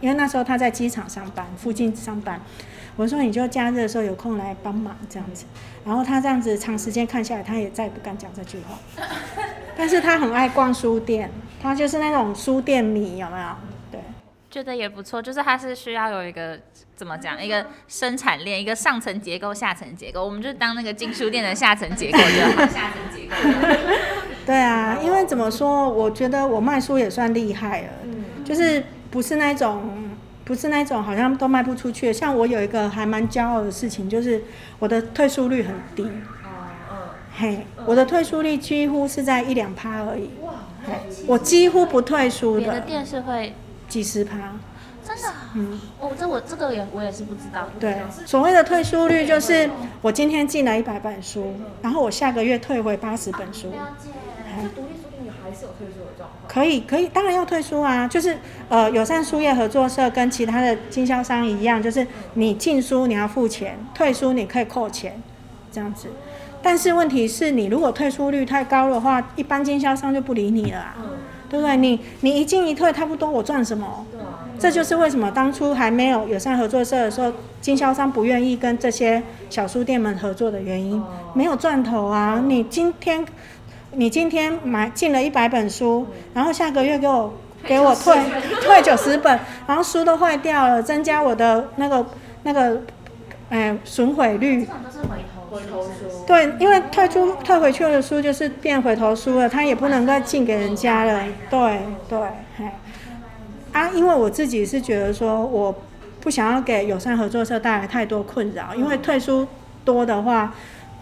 [0.01, 2.39] 因为那时候他在机场上班，附近上班。
[2.97, 5.45] 我说你就假日的时候有空来帮忙这样子。
[5.85, 9.03] 然后他这样子长时间看下来，他也再也不敢讲这句话。
[9.75, 11.29] 但是他很爱逛书店，
[11.61, 13.47] 他就是那种书店迷，有没有？
[13.91, 13.99] 对，
[14.49, 15.21] 觉得也不错。
[15.21, 16.57] 就是他是需要有一个
[16.95, 20.23] 怎么讲，一个生产链，一个上层结构、下层结构。
[20.23, 22.65] 我们就当那个进书店的下层结构就好。
[22.71, 23.35] 下层结构。
[24.45, 27.87] 对啊，因为怎么说，我觉得我卖书也算厉害了，
[28.43, 29.81] 就是不是那种，
[30.43, 32.13] 不是那种好像都卖不出去。
[32.13, 34.43] 像我有一个还蛮骄傲的事情，就是
[34.77, 36.03] 我的退书率很低。
[36.03, 36.09] 哦，
[36.91, 36.97] 嗯，
[37.35, 40.29] 嘿，我的退书率几乎是在一两趴而已。
[40.43, 40.53] 哇，
[41.25, 42.61] 我几乎不退书的。
[42.61, 43.55] 别的店是会
[43.87, 44.53] 几十趴。
[45.03, 45.29] 真的？
[45.53, 47.69] 嗯，哦，这我这个也我也是不知道。
[47.79, 49.69] 对，所谓的退书率就是
[50.01, 53.71] 我今天进了一百本书，然后我下个月退回八十本书。
[54.63, 56.41] 独立书店你还是有退出的状况。
[56.47, 58.07] 可以，可以，当然要退出啊。
[58.07, 58.37] 就是
[58.69, 65.21] 呃，友善书业合作社跟其他的经销商一样，就是你进书你要付钱，退书你可以扣钱，
[65.71, 66.09] 这样子。
[66.61, 70.95] 但是问题是你如果退出率太高的话，一般经销商就不理你了啊，
[71.49, 71.77] 对不对？
[71.77, 74.05] 你你一进一退差不多，我赚什么？
[74.57, 77.31] 这就是为什么当初还没有友善合作社的时候，
[77.61, 81.03] 经销商不愿意跟这些小书店们合作的原因，
[81.33, 82.41] 没有赚头啊。
[82.45, 83.25] 你今天。
[83.97, 87.33] 你今天买进了一百本书，然后下个月给我
[87.63, 88.13] 给我退
[88.61, 92.05] 退九十本，然后书都坏掉了，增加我的那个
[92.43, 92.81] 那个，
[93.49, 94.67] 哎，损毁率。
[95.49, 96.25] 回头书。
[96.27, 101.23] 对，因为退出退回去的书就是变回头书了，他也不能再进给人家了。
[101.49, 101.79] 对
[102.09, 102.19] 对，
[102.57, 102.79] 哎，
[103.71, 105.73] 啊，因为我自己是觉得说，我
[106.19, 109.47] 不想要给友善合作社带来太多困扰，因为退书
[109.85, 110.53] 多的话。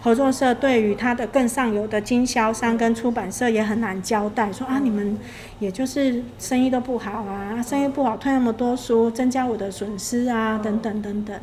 [0.04, 5.16] 合作社对于他的更上游的经销商跟出版社也很难交代，说啊，你们
[5.60, 11.34] 也就是生意都不好啊，生意不好退那么多书，增加我的损失啊，等等等等，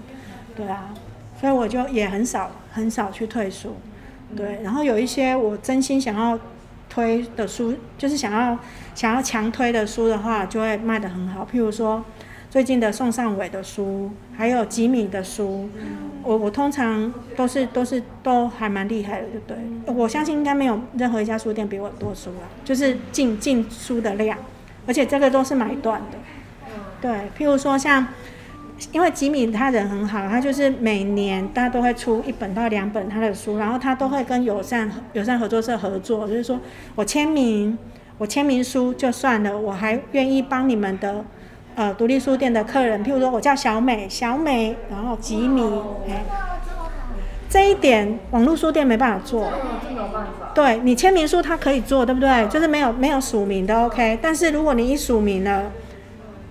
[0.56, 0.94] 对啊，
[1.40, 3.78] 所以我就也很少很少去退书，
[4.38, 6.38] 对，然后有一些我真心想要
[6.88, 8.60] 推的书，就是想要
[8.94, 12.06] 想要强推的书的话，就会卖得很好，譬如说。
[12.52, 15.70] 最近的宋尚伟的书，还有吉米的书，
[16.22, 19.48] 我我通常都是都是都还蛮厉害的，对不
[19.86, 19.96] 对？
[19.96, 24.38] 我相信应该没有任何一家书店比我多书了，就是进进书的量，
[24.86, 26.18] 而且这个都是买断的。
[27.00, 28.06] 对，譬如说像，
[28.92, 36.60] 因为吉米他人很好，他就是每年大家都会出一本到两本他的书，然后他都会跟友善友善合作社合作，就是说
[36.96, 37.78] 我签名，
[38.18, 41.24] 我签名书就算了，我还愿意帮你们的。
[41.76, 45.64] 呃，独立书店的客人，譬如说我叫小美，小美，然后吉米，
[46.08, 46.24] 哎，
[47.50, 49.50] 这一点网络书店没办法做，
[50.54, 52.46] 对你签名书他可以做，对不对？
[52.50, 55.72] 就是没有没有署名的 OK，但是如果你一署名了，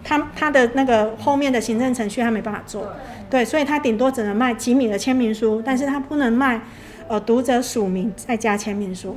[0.03, 2.87] 他他的那个后面的行政程序他没办法做，
[3.29, 6.63] 对，所以他顶多只能卖吉米的签名书，但是他不能卖
[7.09, 9.17] 呃读者署名再加签名书，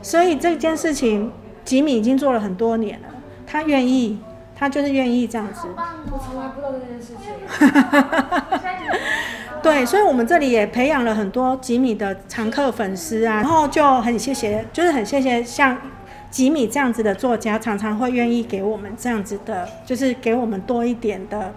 [0.00, 1.30] 所以这件事情
[1.66, 3.08] 吉米已经做了很多年了，
[3.46, 4.18] 他愿意。
[4.54, 5.68] 他就是愿意这样子。
[6.12, 7.24] 我从来不知道这件事情。
[9.62, 15.76] 对，所以，我们这里也培养了很多吉米的常客粉丝啊， 然后就很谢谢，就是很谢谢像
[16.30, 21.52] 吉米这样子的作家，常常会愿意给我们这样子的，就是给我们多一点的。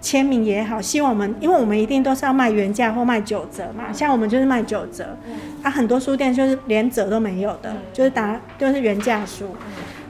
[0.00, 5.18] 签名也好，希望我们，因为我们一定都是要卖原价或卖九折嘛，像我们就是卖九折，
[5.60, 9.56] 啊，很多书店就是连折都没有的，就是打就是原价书。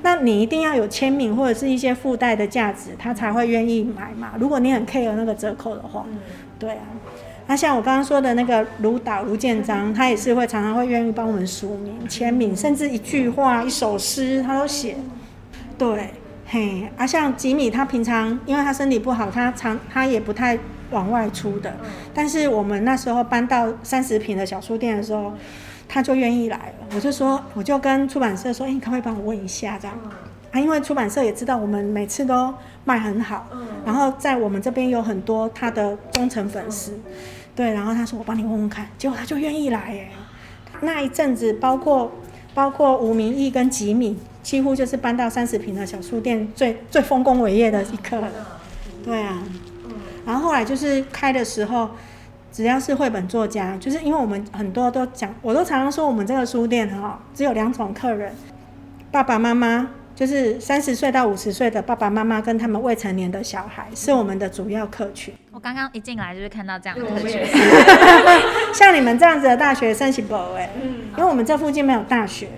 [0.03, 4.33] 那你一定要有签名或者是一些附带的价值，他才会愿意买嘛。
[4.39, 6.05] 如果你很 care 那个折扣的话，
[6.59, 6.85] 对啊。
[7.47, 14.97] 那像我刚刚说的那个卢导卢建章，他也是会常常会愿意帮我们署名、签名，甚至一句话、一首诗他都写。
[15.79, 16.11] 对，
[16.45, 20.59] 嘿，啊，像吉米他平常因为他身体不好，他常他也不太
[20.91, 21.75] 往外出的。
[22.13, 25.33] 但是我们那时候搬到三十平的小书店的时候，
[25.89, 26.87] 他就愿意来了。
[26.95, 29.97] 我就说，我就跟出版社说，哎，你可不可以帮我问一下这样？
[30.53, 33.47] 啊，因为出版社也知道我们每次都卖很好，
[33.85, 36.99] 然后在我们这边有很多他的忠诚粉丝。
[37.57, 40.09] 对，然后他说我帮你问问看，结果他就愿意来耶。
[40.81, 42.13] 那一阵子，包括
[42.55, 48.29] 包括吴明义跟吉米，几乎就是搬到三十平的小书店最最丰功伟业的一刻了。
[49.05, 49.43] 对啊，
[50.25, 51.91] 然后后来就是开的时候，
[52.53, 58.33] 只要是绘本作家，就是因为我们很多都讲，我都常常说我们这个书店哈，只有两种客人，
[59.11, 59.91] 爸爸妈妈。
[60.19, 65.33] 就是三十岁到五十岁的爸爸妈妈跟他们未成年的小孩是我们的主要客群。
[65.53, 67.41] 我刚刚一进来就是看到这样的客群，
[68.75, 70.69] 像你们这样子的大学生是不哎，
[71.17, 72.49] 因为我们这附近没有大学，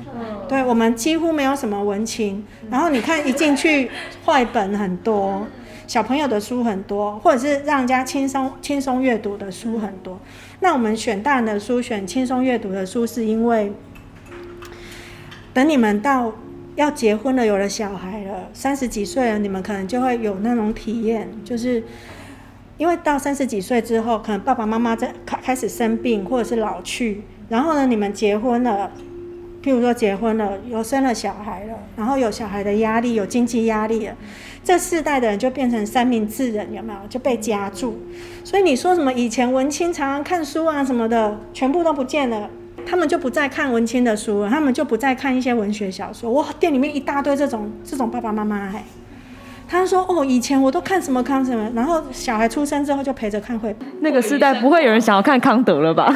[0.48, 2.42] 对我们几乎没有什么文青。
[2.70, 3.90] 然后你看一进去，
[4.24, 5.46] 绘本很多，
[5.90, 10.20] 小朋友的书很多，或者是让人家轻松轻松阅读的书很多。
[10.60, 13.72] 那我们选大人的书，选轻松阅读的书，是因为
[15.52, 16.32] 等你们到。
[16.76, 21.82] 要结婚了，有了小孩了，三十几岁了，你们可能就会有那种体验，就是
[22.78, 28.92] 因为到三十几岁之后，可能爸爸妈妈在开开始生病或者是老去，然后呢，你们结婚了，
[29.62, 34.16] 譬如说结婚了，有生了小孩了，然后有小孩的压力，有经济压力了，
[34.64, 37.94] 这世代的人就变成三明治人，有没有就被夹住？
[38.42, 42.48] 所以你说什么以前文青常常看书啊什么的，全部都不见了。
[42.86, 46.32] 他们就不再看文青的书了，他们就不再看一些文学小说。
[46.32, 48.82] 哇，店里面一大堆这种这种爸爸妈妈哎，
[49.70, 53.88] 他说哦，以前我都看什么康什么，然后小孩出生之后就陪着看绘本。
[54.00, 56.12] 那个时代不会有人想要看康德了吧？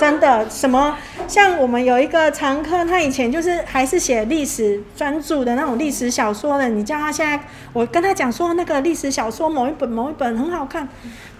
[0.00, 7.40] 真的，什么像我们有一个常客，他以前就是还是写历史专著的那种历史小说的，你叫他现在，
[7.72, 10.88] 我跟他讲说那个历史小说某一本某一本很好看，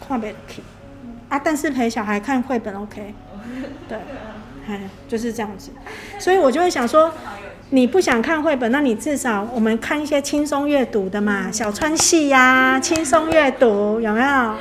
[0.06, 0.62] 看不 OK
[1.28, 3.12] 啊，但是陪小孩看绘本 OK，
[3.88, 3.98] 对。
[4.68, 5.72] 哎，就是这样子，
[6.20, 7.12] 所以我就会想说，
[7.74, 14.54] 你不想看绘本，那你至少我们看一些轻松阅读的嘛，小川系呀，轻松阅读有没有？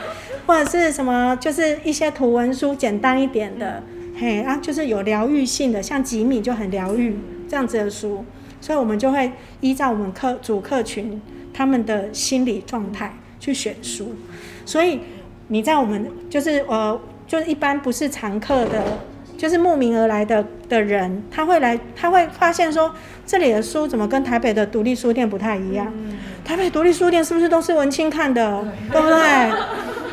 [0.47, 3.83] 或者是什么，就是一些图文书，简单一点的，
[4.17, 8.23] 嘿啊，就是有疗愈性的，像吉米就很疗愈这样子的书，
[8.61, 11.21] 所以我们就会依照我们客主客群
[11.53, 14.15] 他们的心理状态去选书，
[14.65, 15.01] 所以
[15.49, 16.97] 你在我们就是呃，
[17.27, 18.81] 就是一般不是常客的。
[19.41, 22.93] 就是慕名而来的的人，他会来，他会发现说，
[23.25, 25.91] 这里的书怎么跟台北的独立书店不太一样？
[26.45, 29.51] 台北独立书店是不是都是文青看的，对不对？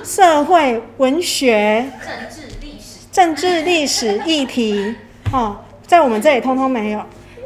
[0.03, 4.95] 社会、文学、政治、历史、政治、历史议题，
[5.31, 7.01] 哦，在我们这里通通没有，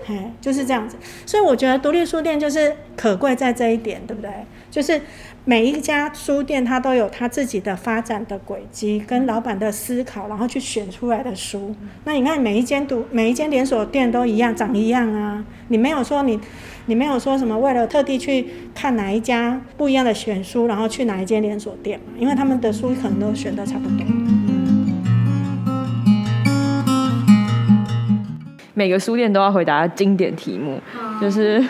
[0.07, 0.97] 哎，就是这样子。
[1.27, 4.31] 所以我觉得独立书店就是可贵在这一点，对不对？
[4.71, 5.01] 就是。
[5.45, 11.75] 每一家书店，它都有它自己的发展的轨迹，跟老板的思考，然后去选出来的书。
[12.05, 15.45] 那你看，每一间读每一间连锁店都一样，长一样啊。
[15.67, 16.39] 你没有说你，
[16.87, 22.13] 你没有说什么为了特地去看哪一家不一样的选书，然后去哪一间连锁店嘛？
[22.17, 24.07] 因为他们的书可能都选的差不多。
[28.75, 30.81] 每个书店都要回答经典题目，
[31.21, 31.61] 就是。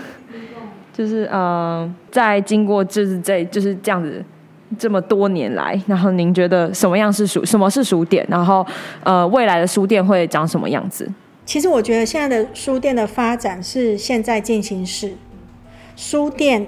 [0.92, 4.22] 就是呃，在经过就是这就是这样子
[4.78, 7.44] 这么多年来，然后您觉得什么样是书？
[7.44, 8.26] 什么是书店？
[8.28, 8.66] 然后
[9.02, 11.08] 呃，未来的书店会长什么样子？
[11.44, 15.14] 其实我觉得现在的书店的发展是现在进行式。
[15.96, 16.66] 书店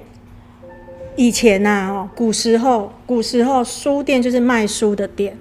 [1.17, 5.37] 以前呐，哦，古时候古时候书店就是卖书的店。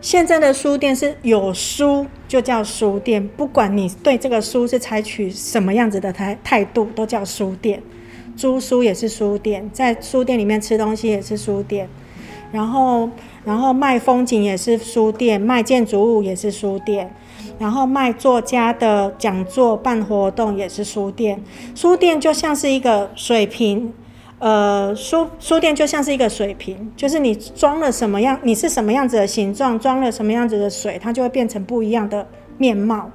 [0.00, 7.82] 现在的书店是有书就叫书店，不管你对这个书是采取什么样子的态态度，都叫书店。
[8.36, 11.88] 租书也是书店，在书店里面吃东西也是书店，
[12.52, 13.08] 然后
[13.44, 17.12] 然后卖风景也是书店，卖建筑物也是书店，
[17.58, 21.42] 然后卖作家的讲座办活动也是书店。
[21.74, 23.92] 书店就像是一个水瓶，
[24.38, 32.28] 呃，书书店就像是一个水瓶，就是你装了什么样，你是什么样子的形状，装了什么样子的水，它就会变成不一样的
[32.58, 33.10] 面貌。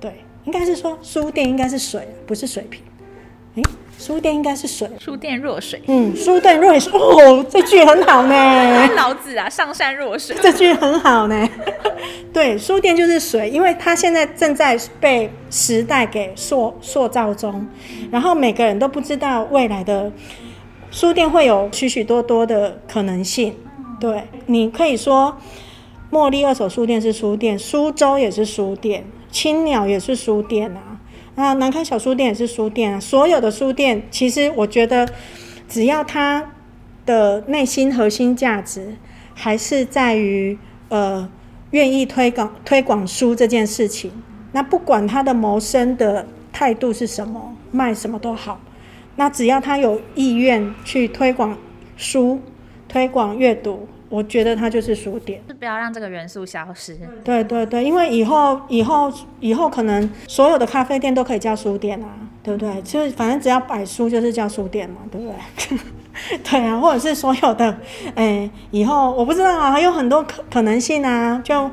[0.00, 0.12] 对，
[0.44, 2.82] 应该是说书店应该是水，不是水瓶。
[3.98, 4.88] 诶，书店应该是水。
[4.98, 8.88] 书店若水，嗯，书店若水哦，这句很好呢。
[8.96, 10.36] 老子啊，上善若水。
[10.40, 11.48] 这句很好呢。
[12.32, 17.66] 对，书店就是水，因为它现在正在被时代给塑塑造中，
[18.10, 20.12] 然后每个人都不知道未来的
[20.90, 23.54] 书店会有许许多多的可能性。
[24.00, 25.36] 对，你可以说
[26.12, 30.87] 茉莉二手书店是书店，苏州也是书店，青鸟也是书店啊，
[31.38, 32.98] 啊，南开小书店也是书店啊。
[32.98, 35.08] 所有的书店，其实我觉得，
[35.68, 36.52] 只要它
[37.06, 38.96] 的内心核心价值
[39.34, 40.58] 还是在于
[40.88, 41.30] 呃
[41.70, 44.10] 愿意推广推广书这件事情，
[44.50, 48.60] 那不管他的谋生的态度是什么，卖什么都好，
[49.14, 51.56] 那只要他有意愿去推广
[51.96, 52.40] 书。
[52.90, 55.40] 推广阅读，我觉得它就是书店。
[55.48, 56.98] 是不要让这个元素消失。
[57.24, 62.08] 对对对，因为以后以后以后可能所有的咖啡店都可以叫书店啊，
[62.42, 62.80] 对不对？
[62.82, 65.78] 就是反正只要摆书就是叫书店嘛，对不对？
[66.42, 67.76] 对啊，或者是所有的，
[68.14, 71.70] 哎，以后我不知道啊，还有很多可可能性啊，就。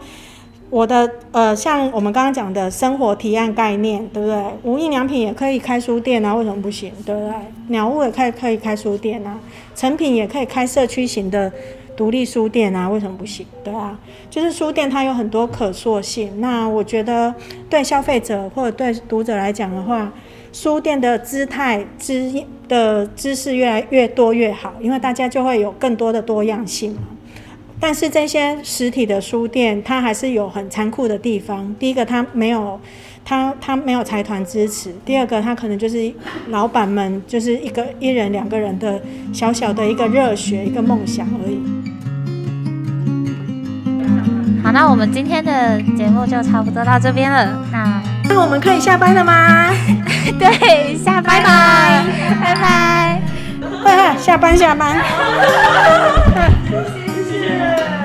[0.71, 4.43] 我的呃，像我们刚刚讲的生活提案概念，对不对？
[4.63, 6.91] 无印良品也可以开书店啊，为什么不行？
[7.05, 7.31] 对不对？
[7.67, 9.39] 鸟屋也可以可以开书店啊，
[9.75, 11.49] 成品也可以开社区型的
[11.95, 13.45] 独立书店啊，为什么不行？
[13.63, 13.97] 对啊，
[14.29, 16.39] 就是书店它有很多可塑性。
[16.39, 17.33] 那我觉得
[17.69, 20.11] 对消费者或者对读者来讲的话，
[20.51, 27.01] 书店的姿态知的知识越来越多越好，因为大家就会有更多的多样性嘛。
[27.77, 31.75] 但是这些实体的书店，它还是有很残酷的地方。
[31.77, 32.79] 第一个，它没有，
[33.27, 36.13] 它它没有财团支持；第二个，他可能就是
[36.49, 39.01] 老板们就是一个一人两个人的
[39.33, 41.57] 小小的一个热血、一个梦想而已。
[44.63, 47.59] 好，那我们今天的节目就差不多到这边了。
[47.71, 47.99] 那
[48.29, 49.71] 那我们可以下班了吗？
[50.37, 52.05] 对，下班，拜拜，
[52.41, 53.19] 拜拜，
[53.83, 55.01] 拜拜，下班下班。